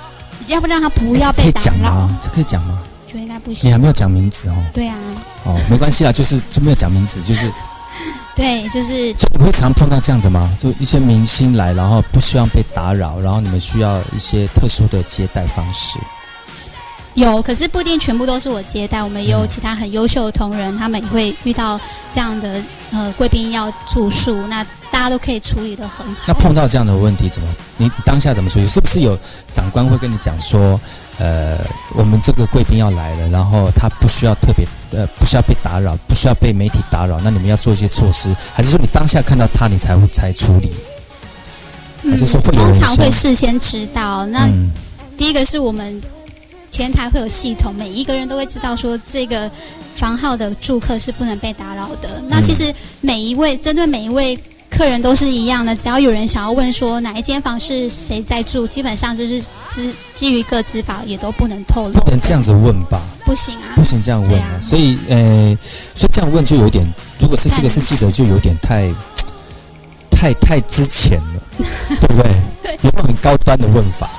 [0.48, 2.08] 要不让她不要被打扰？
[2.22, 2.78] 这可以讲吗？
[3.36, 3.68] 该不行。
[3.68, 4.56] 你还没有讲名字哦。
[4.72, 4.96] 对啊。
[5.44, 7.50] 哦，没关系啦，就是就没有讲名字，就是。
[8.34, 9.12] 对，就是。
[9.14, 10.50] 就你会常碰到这样的吗？
[10.62, 15.98] 就一些明星来，然后不希望被打扰，然后你们需要一些特殊的接待方式。
[17.14, 21.80] 有，可是不一定全部都是我接待，我们也有其他很优秀的同仁，他们也会遇到
[22.14, 22.62] 这样的
[22.92, 26.22] 呃贵宾要住宿，那大家都可以处理的很好。
[26.28, 27.48] 那碰到这样的问题怎么？
[27.78, 28.66] 你当下怎么处理？
[28.66, 29.18] 是不是有
[29.50, 30.78] 长官会跟你讲说，
[31.18, 31.58] 呃，
[31.94, 40.72] 我们这个贵宾要来了，然后他不需要特别呃不需要被打扰，不需要被媒体打扰，那你们要做一些措施，还是说你当下看到他你才会才处理？
[42.10, 44.26] 还是说会有通常会事先知道？
[44.26, 44.48] 那
[45.16, 46.02] 第一个是我们。
[46.68, 49.50] 前台会有系统，每一个人都会知道说这个
[49.94, 52.22] 房号的住客是不能被打扰的。
[52.28, 54.38] 那其实每一位针对每一位
[54.70, 61.92] 客人都是一样的，只要有人想要问说哪一间房是谁在住，基本上就是基基于各自法也都不能透露。
[61.92, 63.00] 不能这样子问吧？
[63.24, 64.60] 不行啊，不行这样问啊。
[64.60, 65.56] 所以呃，
[65.94, 66.86] 所以这样问就有点，
[67.18, 68.92] 如果是这个是记者，就有点太
[70.10, 71.40] 太太之前了，
[72.00, 72.78] 对不对？
[72.82, 74.10] 有没有很高端的问法？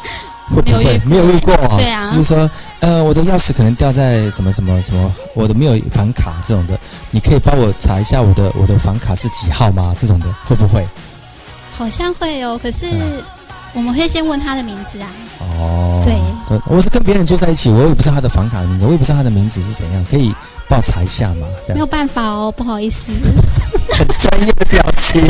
[0.56, 1.76] 会不会没有遇过啊？
[1.78, 6.80] 对啊，就是说，呃，我的钥匙可能掉在什么什么什么，我的没有房卡这种的，
[7.12, 9.94] 你可以帮我查一下我的我的房卡是几号吗？
[9.98, 10.86] 这种的会不会？
[11.78, 12.88] 好像会哦，可是
[13.74, 15.08] 我们会先问他的名字啊。
[15.40, 20.34] 哦，对，我是跟别人住在一起，我也不知道他的房卡的名字，我也不知道他的名字是怎样，可以
[20.68, 21.46] 帮我查一下吗？
[21.64, 23.12] 这样没有办法哦，不好意思。
[23.98, 25.22] 很专业的表情，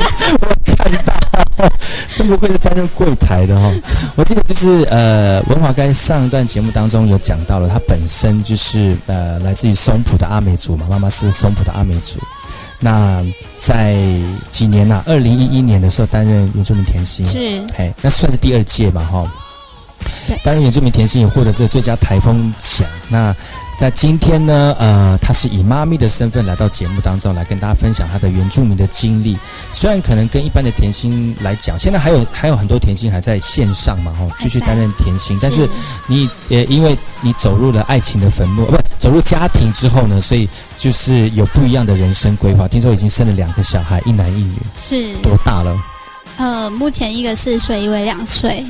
[0.42, 1.70] 我看到，
[2.14, 3.72] 真不愧是担任柜台的哈。
[4.16, 12.20] 我记得就是呃，文华在上一段节目当中有讲到了，他本身就是呃来自于松浦的阿美族嘛，妈妈是松浦的阿美族。
[12.80, 13.24] 那
[13.58, 13.96] 在
[14.50, 15.04] 几年呐？
[15.06, 17.40] 二零一一年的时候担任原住民甜心，是，
[17.76, 19.32] 嘿，那算是第二届嘛哈。
[20.44, 22.88] 担任原住民甜心也获得这最佳台风奖。
[23.10, 23.36] 那
[23.78, 29.38] 在今天呢，呃，他是以妈咪的身份来到节目当中，来跟大家分享他的原住民的经历。
[29.72, 35.38] 虽然可能跟一般的甜心来讲，现在还有还有很多甜心还在线上嘛，吼，继续担任甜心。
[35.42, 35.70] 但是
[36.08, 42.68] 你呃，因为你走入了爱情的坟墓，不，走入家庭之后呢，所以就是有不一样的人生规划。
[42.68, 45.78] 听说已经生了两个小孩，一男一女，是多大了？
[46.38, 48.64] 呃，目前一个四岁，一位两岁。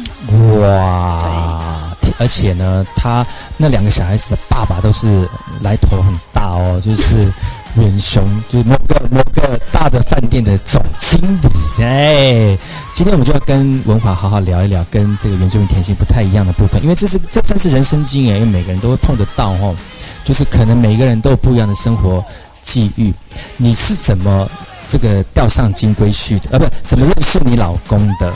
[0.60, 1.94] 哇！
[2.20, 3.26] 而且呢，他
[3.58, 5.28] 那两个小孩子的爸爸都是
[5.62, 7.32] 来头很大哦，就是
[7.76, 11.84] 远雄，就是某个某个大的饭店的总经理。
[11.84, 12.58] 哎，
[12.92, 19.76] 今天我们就要跟文华好好聊一聊，跟这个原住民甜心不太一样的部分，因为这是这算是人生经验，因为每个人都会碰得到哦，
[20.26, 22.24] 就是可能每个人都有不一样的生活
[22.62, 23.14] 际遇。
[23.58, 24.50] 你是怎么
[24.88, 26.50] 这个钓上金龟婿的？
[26.52, 28.34] 呃，不，怎么认识你老公的？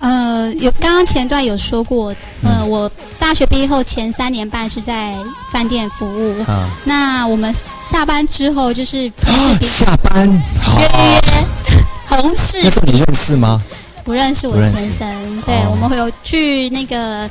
[0.00, 2.88] 呃，有刚刚前段有说过，呃，我
[3.18, 5.16] 大学毕业后前三年半是在
[5.52, 6.40] 饭店服务。
[6.44, 7.52] 啊，那我们
[7.82, 9.10] 下班之后就是
[9.60, 10.30] 下班
[10.78, 11.20] 约约
[12.06, 12.60] 同事。
[12.62, 13.60] 那时候你认识吗？
[14.04, 15.42] 不认识我先生。
[15.44, 17.28] 对，我们会有去那个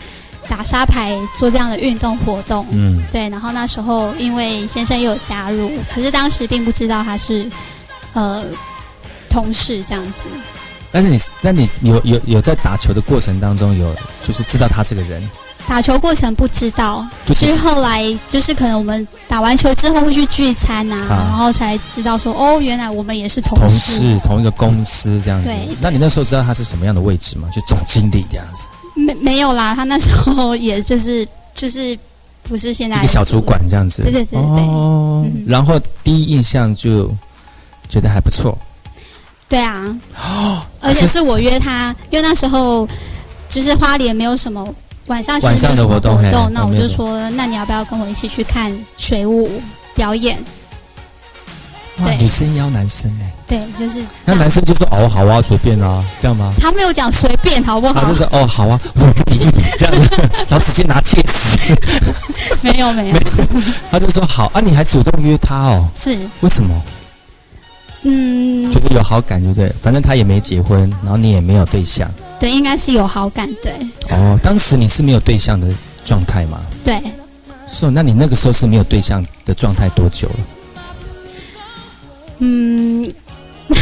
[0.49, 2.67] 打沙牌做这样的运动活动。
[2.71, 3.29] 嗯，对。
[3.29, 7.49] 然后那时候因为先生又有加入，可是当时并不知道他是
[8.17, 8.43] 呃
[9.29, 10.29] 同事这样子。
[10.91, 15.21] 但是你，那你有有有在打球的过程当中有就是知道他这个人？
[15.67, 25.49] 打球过程不知道，就是后来就是可能我们打完球之后会去聚餐啊，然后才知道说哦，原来我们也是同同事，同一个公司这样子。
[25.81, 27.49] 那你那时候知道他是什么样的位置吗？
[27.53, 28.69] 就总经理这样子？
[28.95, 31.99] 没没有啦，他那时候也就是就是
[32.43, 34.03] 不是现在一个小主管这样子。
[34.03, 34.41] 对对对对。
[34.41, 37.13] 哦，然后第一印象就
[37.89, 38.57] 觉得还不错。
[39.49, 39.97] 对啊，
[40.81, 42.87] 而且是我约他，因为那时候
[43.47, 44.67] 就是花莲没有什么
[45.05, 46.19] 晚上晚上的活动，
[46.51, 49.61] 那我就说，那你要不要跟我一起去看水舞
[49.95, 50.37] 表演？
[52.03, 53.25] 对女生邀男生呢？
[53.47, 56.53] 对，就是那男生就说哦好啊，随便啊，这样吗？
[56.59, 58.01] 他没有讲随便，好不好？
[58.01, 61.57] 他就说哦好啊，我给你一点这样子， 然后直接拿戒指。
[62.61, 63.15] 没有没有，
[63.89, 65.87] 他就说好啊，你还主动约他哦？
[65.95, 66.75] 是为什么？
[68.03, 69.69] 嗯觉，得有好感，对不对？
[69.81, 72.09] 反正他也没结婚，然后你也没有对象。
[72.39, 73.71] 对，应该是有好感，对
[74.11, 75.67] 哦，当时你是没有对象的
[76.05, 76.59] 状态吗？
[76.85, 77.01] 对，
[77.67, 80.35] 是哦，那你那个时候是没有对象的状态多久了？
[82.39, 83.11] 嗯，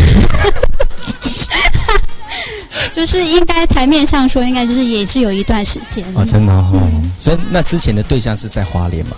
[2.93, 6.89] 就是应该台面上说，应该就是也是有一段时间，哦，真的哦。
[7.19, 9.17] 所以那之前的对象是在花莲吗？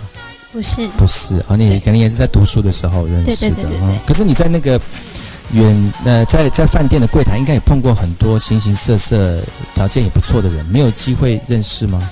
[0.52, 3.36] 不是不是，哦，你对肯定也是在读书的时候认识的。
[3.36, 4.80] 对对对对对哦可是你在那个
[5.52, 9.40] 远呃，在在饭店的柜台，应该也碰过很多形形色色、
[9.74, 12.08] 条件也不错的人，没有机会认识吗？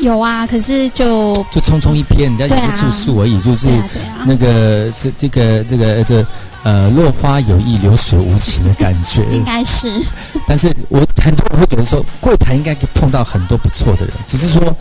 [0.00, 6.26] 有啊，可是就就匆匆一瞥，人家也是住宿而已，就是对啊啊，那个是这个这个这
[6.64, 9.22] 呃落花有意，流水无情的感觉。
[9.30, 10.02] 应该是
[10.46, 14.74] 但是我很多人会觉得说，柜台应该可以碰到很多不错的人，只是说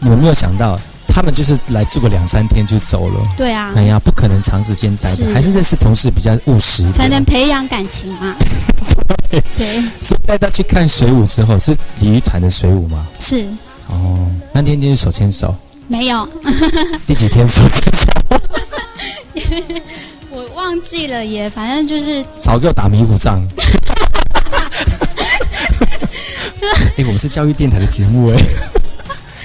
[0.00, 0.78] 你有没有想到，
[1.08, 3.20] 他们就是来住个两三天就走了。
[3.36, 6.92] 对啊哎，呀，不可能长时间待着，是还是认识同事比较务实一点。
[6.92, 8.36] 才能培养感情嘛。
[9.56, 13.06] 对，所以带他去看水舞之后，是鲤鱼团的水舞吗？
[13.18, 13.44] 是
[13.88, 15.54] 哦，那天就是手牵手，
[15.86, 16.28] 没有，
[17.06, 18.08] 第几天手牵手？
[20.30, 23.46] 我忘记了耶，反正就是少给我打迷糊仗。
[26.96, 28.36] 哎、我们是教育电台的节目哎，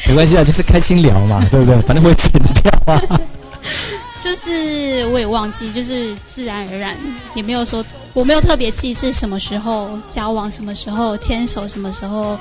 [0.10, 1.80] 没关系啊，就是开心聊嘛， 对不对？
[1.82, 3.02] 反正会剪掉啊。
[4.22, 6.96] 就是我也忘记，就是自然而然，
[7.36, 7.84] 也没有说
[8.14, 12.38] 我没有特别记是什么时候交往，什么时候牵手，什么时候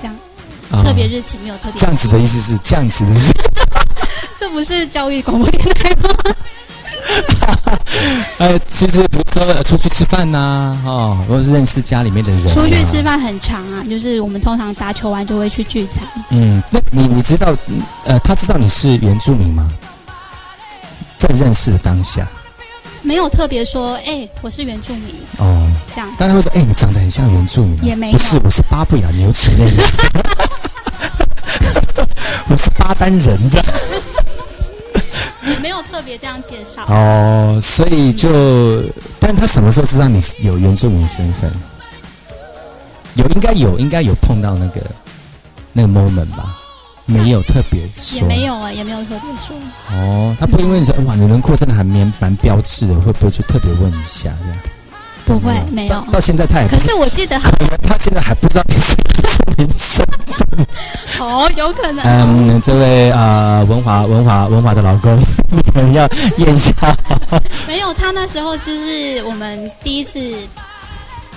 [0.00, 0.16] 这样，
[0.70, 1.80] 哦特别日期没有特别。
[1.80, 3.32] 这样子的意思是这样子的意思。
[4.38, 6.08] 这不是教育广播电台吗？
[8.38, 13.02] 呃，其实比如说呃出去吃饭呐、哦，或者是认识家里面的人、啊出去吃。
[13.02, 16.06] 饭很长啊，就是我们通常打球完就会去聚餐。
[16.30, 17.54] 嗯，那你你知道，
[18.04, 19.68] 呃，他知道你是原住民吗？
[21.18, 22.26] 在认识的当下，
[23.02, 26.12] 没有特别说，哎、我是原住民哦，这样。
[26.18, 29.84] 但是会说，哎、你长得很像原住民、啊，也没有不是，我是巴布亚纽几内亚，
[32.50, 33.66] 我是巴丹人这样。
[35.60, 36.84] 没有特别这样介绍。
[36.88, 38.28] 哦，所以就，
[39.18, 41.50] 但他什么时候知道你是有原住民身份？
[43.16, 44.80] 有，应该有，应该有碰到那个
[45.72, 46.58] 那个 moment 吧？
[47.04, 49.56] 没有特别说，也没有啊，也没有特别说。
[49.90, 54.58] 哦，他不会因为你说哇，你轮廓真的还蛮蛮标志的，会不会就特别问一下这样？
[55.24, 56.06] 不会，没有到。
[56.12, 60.66] 到现在他也可是我记得可能他现在还不知道你是原住民身份。
[61.20, 62.26] 哦，有可能、哦。
[62.28, 65.16] 嗯，这位啊、呃文华文华文华的老公，
[65.50, 66.06] 你可能要
[66.38, 66.72] 验一下。
[67.66, 70.18] 没有，他那时候就是我们第一次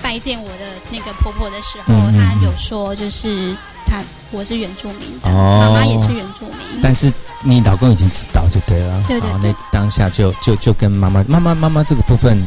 [0.02, 3.56] 拜见我的那个婆婆的时候，她有说就是
[3.86, 6.82] 她我是原住民，这样哦妈妈也是原住民。
[6.82, 7.12] 但是
[7.42, 9.04] 你老公已经知道就对了。
[9.08, 12.44] 对对那当下就就就跟妈妈妈妈妈妈这个部分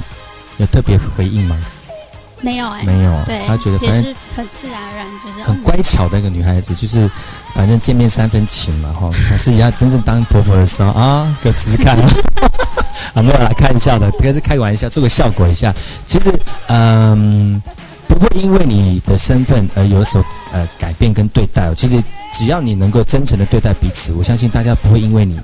[0.58, 1.56] 有特别回应吗？
[2.40, 7.10] 没有哎、没有，对，她觉得反正也是很自然而然，就是很嗯乖巧的一个女孩子，就是
[7.52, 9.10] 反正见面三分情嘛哈。
[9.28, 12.08] 可是要真正当婆婆的时候啊，给我试试看啊。
[13.14, 15.74] 啊，没有啦，开玩笑的，这个是开个玩笑，做个效果一下。
[16.06, 16.32] 其实，
[16.68, 17.60] 嗯，
[18.06, 21.74] 不会因为你的身份而有所呃改变跟对待哦。
[21.74, 22.00] 其实
[22.32, 25.40] 只要你能够真诚的对待彼此，我相信大家不会因为你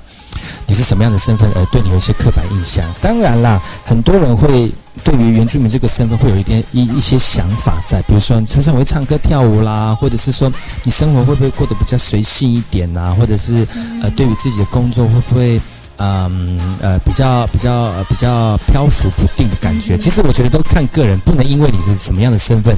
[0.65, 2.85] 你是什么样的身份而对你有一些刻板印象。
[3.01, 4.71] 当然啦，很多人会
[5.05, 10.51] 对于原住民这个身份会有一点一一些想法在，比如说你身上会唱歌跳舞啦，或者是说
[10.83, 13.65] 你生活会不会过得比较随性一点呐、或者是
[14.01, 15.61] 呃对于自己的工作会不会
[15.97, 19.95] 嗯呃比较比较呃比较漂浮不定的感觉？
[19.95, 22.75] 其实我觉得都看个人，不能因为你是什么样的身份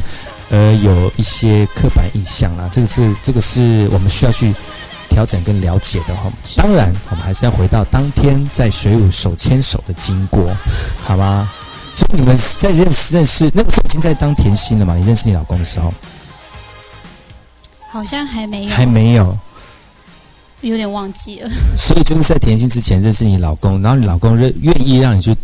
[0.51, 2.67] 而有一些刻板印象啦。
[2.69, 4.53] 这个是这个是我们需要去
[5.07, 6.29] 调整跟了解的哈。
[6.57, 10.45] 当然，我们还是要回到当天在水舞手牵手的经过，
[11.01, 11.49] 好吗？
[11.97, 14.93] 所以你们在认识认识那个时候已经在当甜心了嘛？
[14.95, 15.91] 你认识你老公的时候
[17.89, 19.35] 好像还没有，还没有，
[20.61, 21.49] 有点忘记了。
[21.75, 25.35] 所以就是在甜心之前认识你老公，然后你老公愿愿意让你去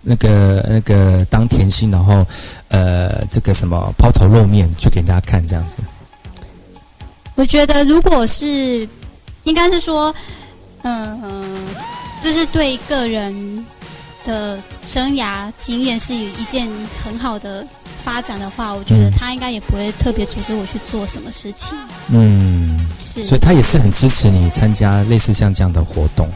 [0.00, 2.26] 那个那个当甜心，然后
[2.68, 5.76] 呃这个什么抛头露面去给大家看这样子。
[7.34, 8.88] 我觉得如果是，
[9.42, 10.14] 应该是说，
[10.80, 11.68] 嗯、
[12.22, 13.66] 这是对个人
[14.30, 16.70] 的生涯经验是一件
[17.04, 17.66] 很好的
[18.04, 21.76] 发展的话，我觉得嗯他应该也不会特别阻止我去做什么事情。
[22.08, 26.28] 嗯，是，所以他也是很支持你参加类似像这样的活动。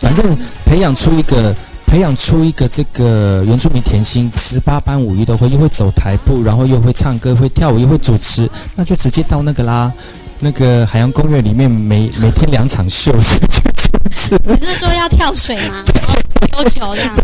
[0.00, 0.36] 反正
[0.66, 1.54] 培养出一个
[1.86, 9.92] 培养出一个这个原住民甜心，十八般武艺都会，又会走台步，然后又会唱歌，会跳舞，又会主持，那就直接到那个啦，
[10.40, 13.12] 那个海洋公园里面每每天两场秀。
[14.44, 15.84] 你是说要跳水吗？
[16.50, 17.14] 丢球这样？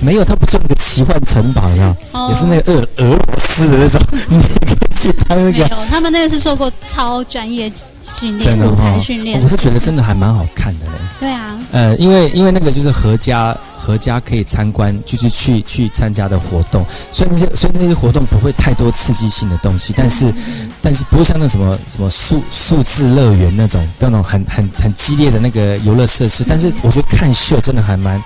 [0.00, 1.96] 没有，他不是那个奇幻城堡啊，
[2.28, 5.52] 也是那个俄俄罗斯的那种，你可以去当那个。
[5.52, 7.70] 没有，他们那个是受过超专业
[8.02, 9.40] 训练，舞台训练。
[9.42, 10.92] 我是觉得真的还蛮好看的嘞。
[11.18, 11.58] 对啊。
[11.72, 20.32] 呃，因为因为那个就是合家合家可以参观，就是去去参加的活动，所以那些所以那些活动不会太多刺激性的东西，但是
[20.80, 28.22] 但是不会像那什么什么数数字乐园那种那种很很很激烈的那个游乐设施，但是我觉得看秀真的还蛮。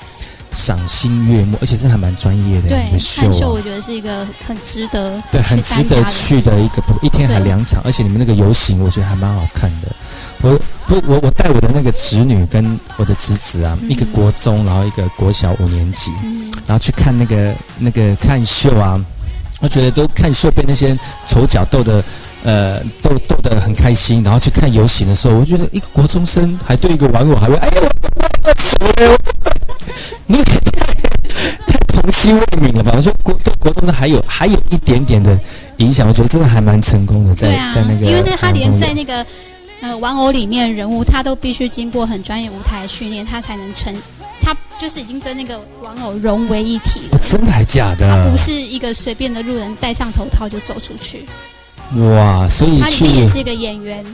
[0.52, 2.68] 赏心悦目，而且是还蛮专业的。
[2.68, 9.88] 对，看秀我觉得是一个很值得对很值得去的一个，不一天还两场，而且你们那个游行我觉得还蛮好看的。
[10.42, 16.12] 我不我我带我的那个侄女跟我的侄子啊，一个国中，然后一个国小五年级，
[16.66, 19.02] 然后去看那个那个看秀啊，
[19.60, 22.04] 我觉得都看秀被那些丑角逗的
[22.44, 27.74] 呃逗逗得很开心，然后去看游行的时候，我觉得一个国中生还对一个玩偶还会哎呀
[28.44, 29.18] 我你也
[30.28, 30.60] 太
[31.66, 32.92] 太童心未泯了吧？
[32.96, 35.38] 我说国对国中的还有还有一点点的
[35.78, 39.24] 影响，我觉得真的还蛮成功的，在在那个，因为他连在那个
[39.80, 43.94] 呃玩偶里面人物，他都必须经过很专业舞台训练，他才能成，
[44.40, 47.18] 他就是已经跟那个玩偶融为一体了。
[47.18, 48.08] 真的还假的？
[48.08, 51.24] 他不是一个随便的路人戴上头套就走出去。
[51.94, 54.04] 哇，所以他里面也是一个演员。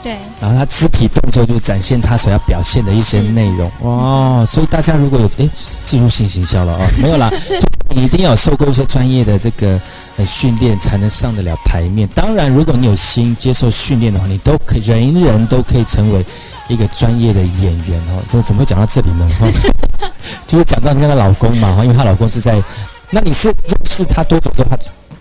[0.00, 5.48] 对，然后他肢体动作就展现他所要表现的一些内容哦，所以大家如果有哎
[5.82, 7.28] 进入性行销了哦， 没有啦，
[7.90, 9.80] 你一定要受过一些专业的这个
[10.16, 12.08] 呃训练才能上得了台面。
[12.14, 16.24] 当然，如果你有心接受训练的话，你都可以人人都可以成为
[16.68, 18.22] 一个专业的演员哦。
[18.28, 19.28] 这怎么会讲到这里呢？
[19.40, 19.50] 哦，
[20.46, 22.62] 就是讲到你跟她老公嘛，哈，因为她老公是在，
[23.10, 23.52] 那你是
[23.90, 24.76] 是他多久之后他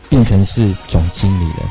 [0.08, 1.64] 变成是总经理了？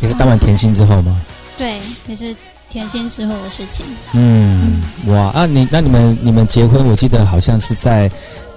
[0.00, 1.18] 你是当完甜心之后吗？
[1.56, 2.34] 对，也是
[2.68, 3.86] 甜心之后的事情。
[4.12, 8.10] 嗯，哇啊，你那你们你们结婚，我记得好像是在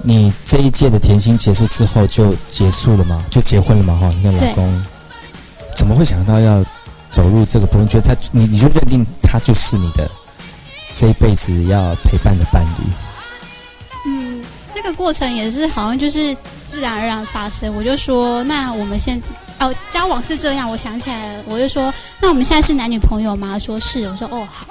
[0.03, 4.09] 你这一届的甜心结束之后就结束了嘛，就结婚了嘛哈。
[4.17, 4.85] 你看老公
[5.75, 6.63] 怎么会想到要
[7.11, 7.87] 走入这个部分？
[7.87, 10.09] 觉得他你你就认定他就是你的
[10.93, 12.83] 这一辈子要陪伴的伴侣？
[14.79, 17.75] 嗯，那个过程也是好像就是自然而然发生。
[17.75, 19.27] 我就说，那我们现在。
[19.59, 23.59] 哦，交往是这样，我想起来了，我就说，那我们现在是男女朋友吗？
[23.59, 24.67] 说是，我说哦好，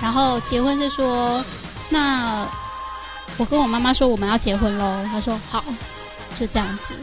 [0.00, 1.44] 然后结婚是说，
[1.88, 2.46] 那
[3.38, 5.64] 我跟我妈妈说我们要结婚喽，她说好，
[6.38, 6.94] 就这样子。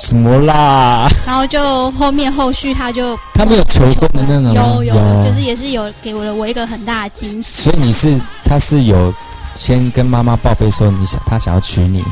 [0.00, 1.08] 什么啦？
[1.24, 7.62] 然后就后面后续他就他没有求婚的那种，有有，就是也是有给我了我一个很大的惊喜。
[7.62, 9.14] 所以你是他是有
[9.58, 12.04] 先跟妈妈报备说你想他想要娶你？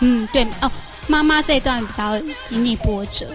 [0.00, 0.70] 嗯，对哦。
[1.08, 3.26] 妈妈这段比较经历波折，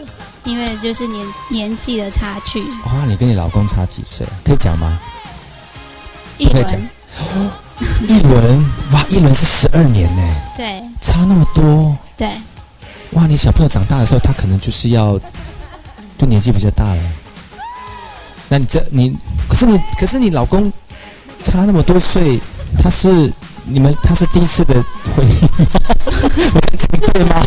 [0.44, 2.62] 因为就是年年纪的差距。
[2.86, 4.28] 哇，你跟你老公差几岁？
[4.46, 5.00] 可以讲吗？
[6.38, 6.90] 一轮。
[8.08, 10.36] 一轮 哇，一轮是十二年呢。
[10.56, 10.84] 对。
[11.02, 11.98] 差那么多。
[12.16, 12.30] 对。
[13.12, 15.20] 哇，你小朋友长大的时候，他可能就是要，
[16.20, 17.02] 就年纪比较大了。
[18.48, 19.18] 那你这你，
[19.50, 20.72] 可是你可是你老公
[21.42, 22.40] 差那么多岁，
[22.78, 23.32] 他是。
[23.64, 24.74] 你们他是第一次的
[25.16, 25.50] 婚姻吗？
[27.14, 27.40] 对吗？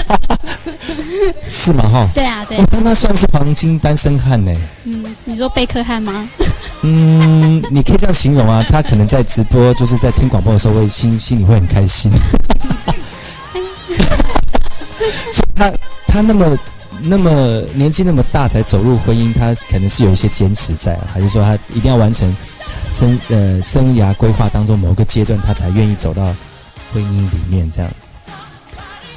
[1.48, 1.82] 是吗？
[1.88, 2.08] 哈。
[2.14, 2.56] 对啊，对。
[2.70, 4.52] 那那算是黄金单身汉呢。
[4.84, 6.26] 嗯，你说贝克汉吗？
[6.82, 8.64] 嗯，你可以这样形容啊。
[8.70, 12.12] 他可能在直播，就是在听广播的时候，会心心里会很开心。
[15.56, 15.72] 他
[16.06, 16.56] 他那么
[17.02, 22.34] 那么年纪那么大才走入婚姻，他可能是有一些坚持在，还是说他一定要完成？
[22.90, 26.24] 生呃生涯规划当中某个阶段，他才愿意走到
[26.92, 27.90] 婚姻里面这样。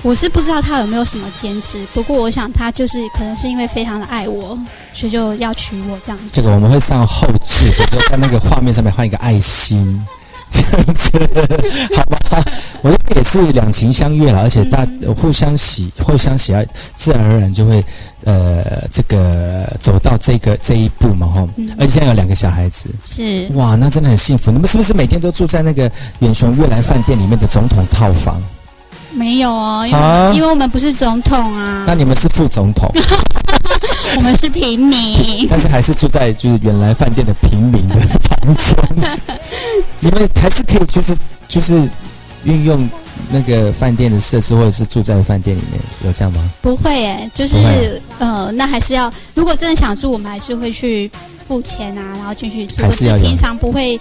[0.03, 4.57] 我是不知道他有没有什么坚持，不过我想他就是可能是因为非常的爱我，
[4.93, 6.25] 所以就要娶我这样子。
[6.31, 7.65] 这个我们会上后置，
[8.09, 10.05] 在那个画面上面换一个爱心。
[10.51, 11.11] 这样子，
[11.95, 12.17] 好吧，
[12.81, 14.85] 我觉得也是两情相悦了，而且大
[15.15, 17.83] 互相喜，互相喜爱，自然而然就会，
[18.23, 21.47] 呃，这个走到这个这一步嘛，哈。
[21.77, 24.51] 而且现在有两个小孩子，是哇，那真的很幸福。
[24.51, 28.41] 你们是不是每天都住在那个远雄悦来饭店里面的总统套房？
[29.17, 31.85] 没有哦，因为因为我们不是总统啊。
[31.87, 32.89] 那你们是副总统。
[34.15, 38.75] 我们是平民，但是还是住在就是原来饭店的平民的房间。
[39.99, 41.15] 你们还是可以就是
[41.47, 41.87] 就是
[42.43, 42.89] 运用
[43.29, 46.49] 那个饭店的设施，或者是住在饭店里面，有这样吗？
[46.61, 51.11] 不会诶，就是呃，那还是要如果真的想住，我们还是会去
[51.47, 52.81] 付钱啊，然后进去住。
[52.81, 53.99] 还是要平常不会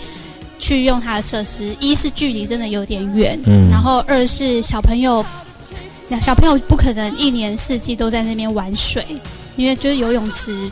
[0.58, 5.24] 去用它的设施，一是距离真的有点远，嗯，然后二是小朋友，
[6.08, 9.04] 那小朋友不可能一年四季都在那边玩水，
[9.56, 10.70] 因为就是游泳池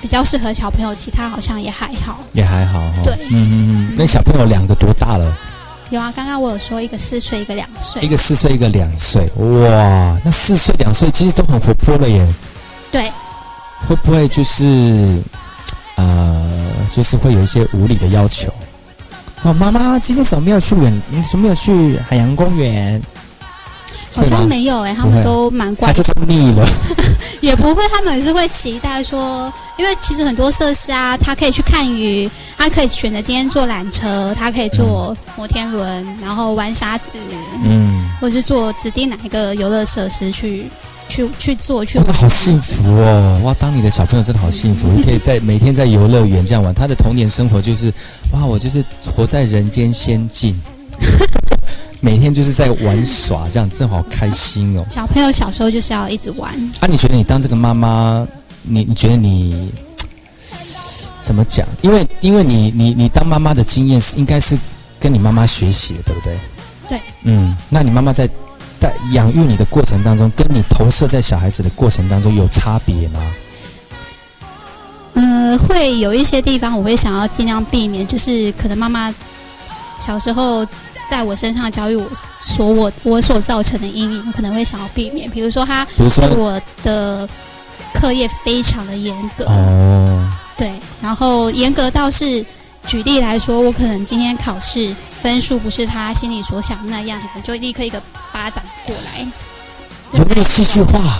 [0.00, 3.02] 比较适合小朋友，其他好像也还好，也还好哈。
[3.04, 3.52] 对，嗯嗯
[3.90, 3.94] 嗯。
[3.96, 5.38] 那小朋友两个多大了？
[5.90, 9.30] 有啊，刚刚我有说一个四岁，一个两岁，一个四岁，一个两岁。
[9.36, 12.26] 哇，那四岁两岁其实都很活泼了耶。
[12.90, 13.10] 对。
[13.86, 15.20] 会不会就是，
[15.96, 18.50] 呃，就是会有一些无理的要求？
[19.44, 21.02] 哦，妈妈，今天怎么没有去远？
[21.10, 23.02] 你怎么没有去海洋公园？
[24.14, 25.92] 好像没有哎，他们都蛮乖。
[25.92, 26.64] 他就腻了。
[27.40, 37.18] 也不会，他们也是会期待说，因为其实很多设施啊，他可以去看鱼，他可以选择今天坐缆车，他可以坐摩天轮，然后玩沙子，
[37.64, 40.70] 嗯，或是坐指定哪一个游乐设施去。
[41.12, 43.38] 去去做去，哇，好幸福哦！
[43.44, 46.72] 哇，当你的小朋友真的好幸福， 可以在每天在游乐园这样玩。
[46.74, 47.92] 他的童年生活就是，
[48.32, 48.82] 哇，我就是
[49.14, 50.58] 活在人间仙境，
[52.00, 54.86] 每天就是在玩耍，这样真好开心哦。
[54.88, 56.50] 小朋友小时候就是要一直玩。
[56.80, 58.26] 啊，你觉得你当这个妈妈，
[58.62, 59.70] 你你觉得你
[61.20, 61.68] 怎么讲？
[61.82, 64.58] 因为因为你你你当妈妈的经验是应该是
[64.98, 66.38] 跟你妈妈学习的，对不对？
[66.88, 67.00] 对。
[67.24, 68.26] 嗯，那你妈妈在？
[68.82, 73.20] 在养育你的过程当中，跟你投射在小孩子的过程当中有差别吗？
[75.14, 79.14] 嗯，会有一些地方我会想要尽量避免，就是可能妈妈
[79.98, 80.66] 小时候
[81.08, 82.04] 在我身上教育我
[82.42, 85.30] 所我我所造成的阴影，我可能会想要避免。
[85.30, 87.28] 比如说，他对我的
[87.94, 92.44] 课业非常的严格哦，对，然后严格到是
[92.86, 98.00] 举例来说，我可能今天考试分数不是他心里所想那样，可能就立刻一个
[98.32, 98.62] 巴掌。
[98.84, 99.24] 过来，
[100.18, 101.18] 有没有戏剧化？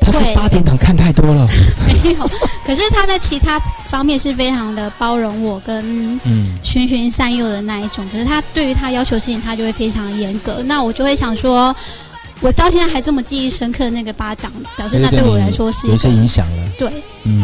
[0.00, 1.48] 他是八点档看太多了。
[1.86, 2.30] 没有，
[2.66, 3.58] 可是他在其他
[3.88, 8.06] 方面是非常的包容我，跟嗯循循善诱的那一种。
[8.12, 10.62] 可是他对于他要求事情，他就会非常严格。
[10.64, 11.74] 那我就会想说，
[12.40, 16.68] 我到现在还这么记忆深刻，那个巴掌表示那对我来说是有些影响了。
[16.78, 16.90] 对，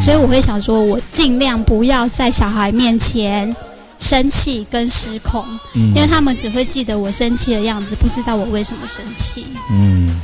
[0.00, 3.54] 所以我会想说，我尽量不要在小孩面前。
[4.00, 9.44] 生气跟失控，因为他们只会记得我生气的样子，不知道我为什么生气。
[9.70, 10.18] 嗯，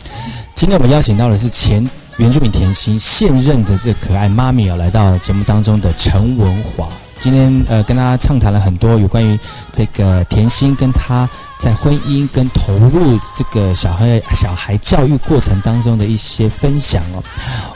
[0.55, 1.87] 今天我们邀请到的是前
[2.17, 6.89] 原住民甜心，现任的这可爱妈咪啊，来到节目当中的陈文华。
[7.27, 9.37] 今天呃，跟大家畅谈了很多有关于
[9.73, 17.25] 这个甜心跟他在婚姻跟投入这个小孩小孩教育过程当中的一些分享哦。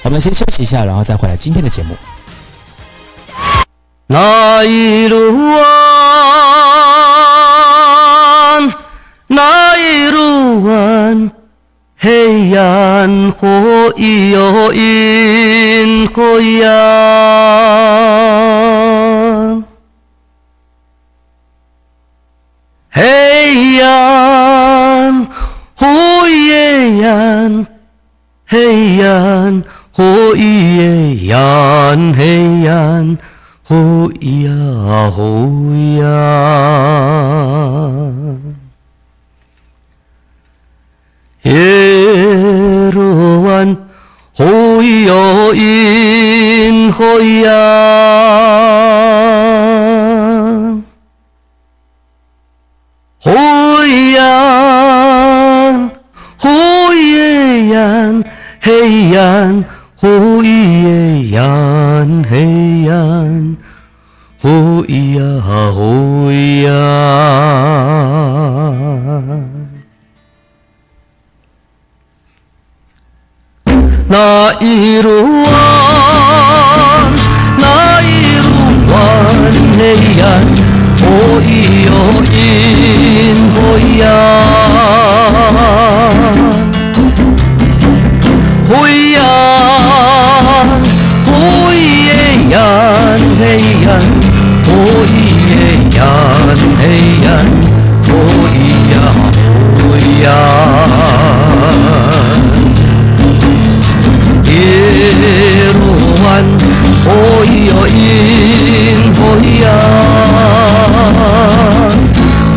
[0.05, 1.97] 我们先休息一下，然后再回来今天的节目。
[4.07, 5.65] 那一路弯，
[9.27, 11.33] 那一路弯，
[11.99, 13.49] 黑暗火
[13.97, 16.69] 又阴火呀，
[22.93, 25.27] 黑暗
[25.75, 25.87] 火
[26.29, 27.67] 也暗，
[28.47, 29.63] 黑暗
[29.93, 30.05] 火
[30.37, 33.19] 也暗，黑暗。
[33.63, 36.09] 呼呀呼呀，
[61.31, 62.93] 咿呀嘿呀，
[64.43, 65.21] 呼咿呀
[65.73, 66.71] 呼咿呀，
[74.09, 75.53] 那一路弯，
[77.59, 78.51] 那一路
[78.91, 78.93] 弯
[79.79, 79.81] 嘿
[80.19, 80.23] 呀，
[80.99, 81.05] 呼
[81.41, 81.47] 咿
[81.87, 81.89] 哟
[82.25, 82.35] 咿
[83.55, 84.03] 呼咿
[97.31, 97.39] 嘿呀，
[98.07, 98.11] 灰
[98.93, 98.95] 呀，
[99.77, 99.81] 灰
[100.23, 100.27] 呀，
[104.47, 104.53] 耶
[105.73, 105.79] 路
[106.25, 106.27] 湾，
[107.05, 107.09] 灰
[107.67, 107.99] 哟因，
[109.15, 109.19] 灰
[109.63, 109.65] 呀，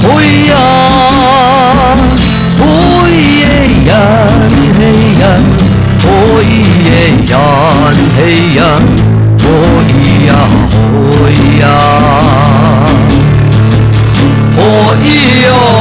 [0.02, 0.06] 灰
[0.50, 0.52] 呀，
[2.58, 2.62] 灰
[3.14, 3.42] 耶
[3.86, 3.92] 呀，
[4.80, 4.82] 嘿
[5.22, 5.24] 呀。
[6.04, 6.08] 火
[6.44, 6.46] 咿
[7.32, 7.34] 呀
[8.18, 8.20] 嘿
[8.58, 8.60] 呀，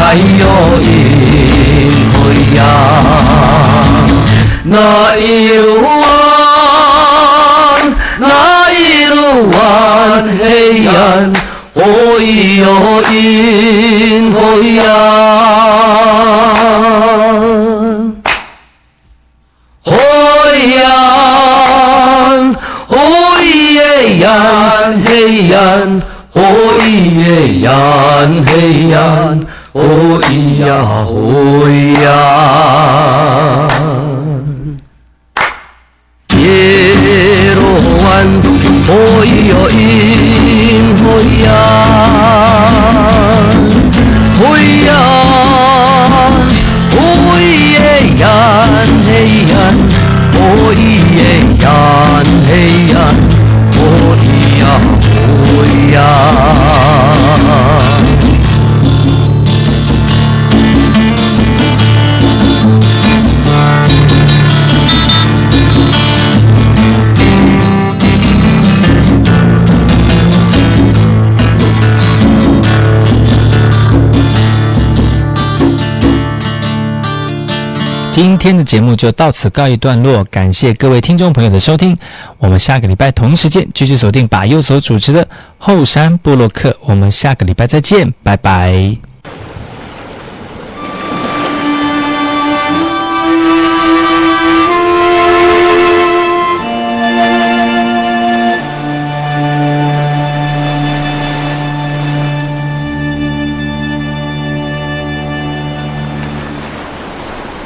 [0.00, 0.20] 我的还有
[0.80, 0.84] 一
[2.14, 2.16] 嘿
[2.56, 2.60] 呀，
[4.64, 6.02] 那一路弯，
[8.18, 8.24] 那
[8.72, 9.58] 一路弯，
[10.38, 10.90] 嘿呀，
[11.74, 11.80] 哦
[12.18, 14.38] 哟因哦
[14.76, 14.80] 呀。
[28.90, 29.39] yan,
[29.72, 32.08] 오이야 오이야.
[36.36, 38.42] 예로한
[38.88, 41.52] 오이여 인호야.
[44.40, 44.90] 호야
[46.96, 49.54] 오이에 얀해얀.
[50.34, 51.22] 오이에
[51.62, 52.98] 얀해얀.
[53.78, 54.62] 오이야
[55.54, 56.49] 오이야.
[78.40, 81.94] 今天的节目就到此告一段落，感谢各位听众朋友的收听。
[82.38, 85.28] 我们下个礼拜同一时间继续锁定把右所主持的
[85.58, 86.74] 后山部落客。
[86.80, 89.09] 我们下个礼拜再见，拜拜。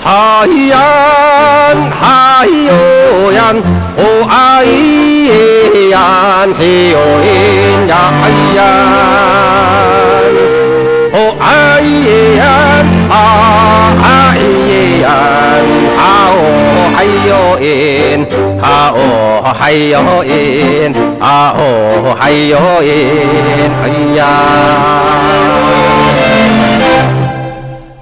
[0.05, 0.77] 海呀，
[1.99, 3.55] 海哟呀，
[3.97, 4.33] 哦哎
[5.89, 5.97] 呀，
[6.59, 7.27] 嘿哟嘿
[7.89, 8.25] 呀，哎
[8.55, 8.59] 呀，
[11.15, 11.49] 哦哎
[12.37, 12.45] 呀，
[13.09, 13.13] 啊
[14.05, 14.05] 哎
[15.01, 15.05] 呀，
[15.97, 15.99] 啊
[16.37, 16.37] 哦
[16.99, 17.31] 哎哟
[17.63, 17.67] 耶，
[18.61, 18.99] 啊哦
[19.59, 19.95] 哎哟
[20.25, 21.25] 耶，啊
[21.57, 21.61] 哦
[22.21, 22.53] 哎哟
[22.83, 22.93] 耶，
[23.83, 23.85] 哎
[24.17, 24.21] 呀。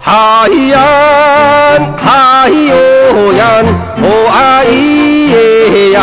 [0.04, 0.76] 海呀，
[1.96, 2.74] 海哟
[3.32, 3.42] 呀，
[4.02, 4.36] 哦哎
[5.32, 5.96] 耶呀，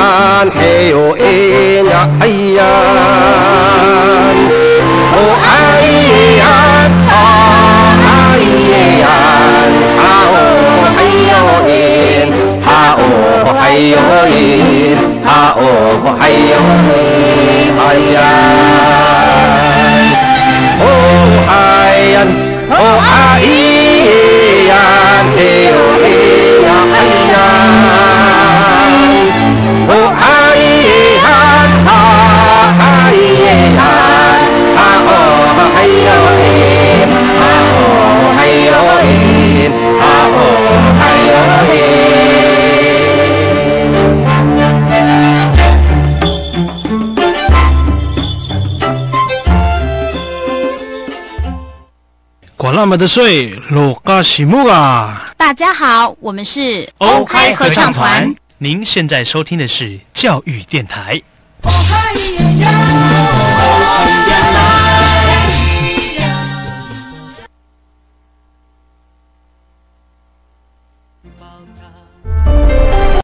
[0.58, 0.60] 嘿
[0.90, 1.22] 哟哎
[1.90, 2.24] 呀，哎
[2.58, 2.60] 呀，
[5.14, 5.16] 哦
[5.46, 5.48] 哎
[6.40, 6.44] 呀，
[7.10, 7.14] 啊
[8.06, 8.10] 哎
[9.02, 9.06] 呀，
[10.00, 10.02] 啊
[10.32, 10.36] 哦
[10.98, 11.00] 哎
[11.30, 11.32] 哟
[11.68, 11.72] 耶，
[12.66, 12.68] 啊
[12.98, 13.02] 哦
[13.62, 13.64] 哎
[13.94, 13.96] 哟
[14.34, 15.60] 耶，啊哦
[16.20, 16.54] 哎哟
[16.90, 16.92] 耶，
[17.80, 17.82] 哎
[18.16, 18.18] 呀，
[20.82, 20.84] 哦
[21.48, 21.54] 哎
[22.14, 22.16] 呀，
[22.72, 23.69] 哦哎。
[25.30, 25.36] 哟
[26.02, 26.29] 嘿呀
[52.60, 55.32] 管那么的水，落嘎西木啊！
[55.38, 58.36] 大家好，我们是欧开合唱团。
[58.58, 61.22] 您现在收听的是教育电台。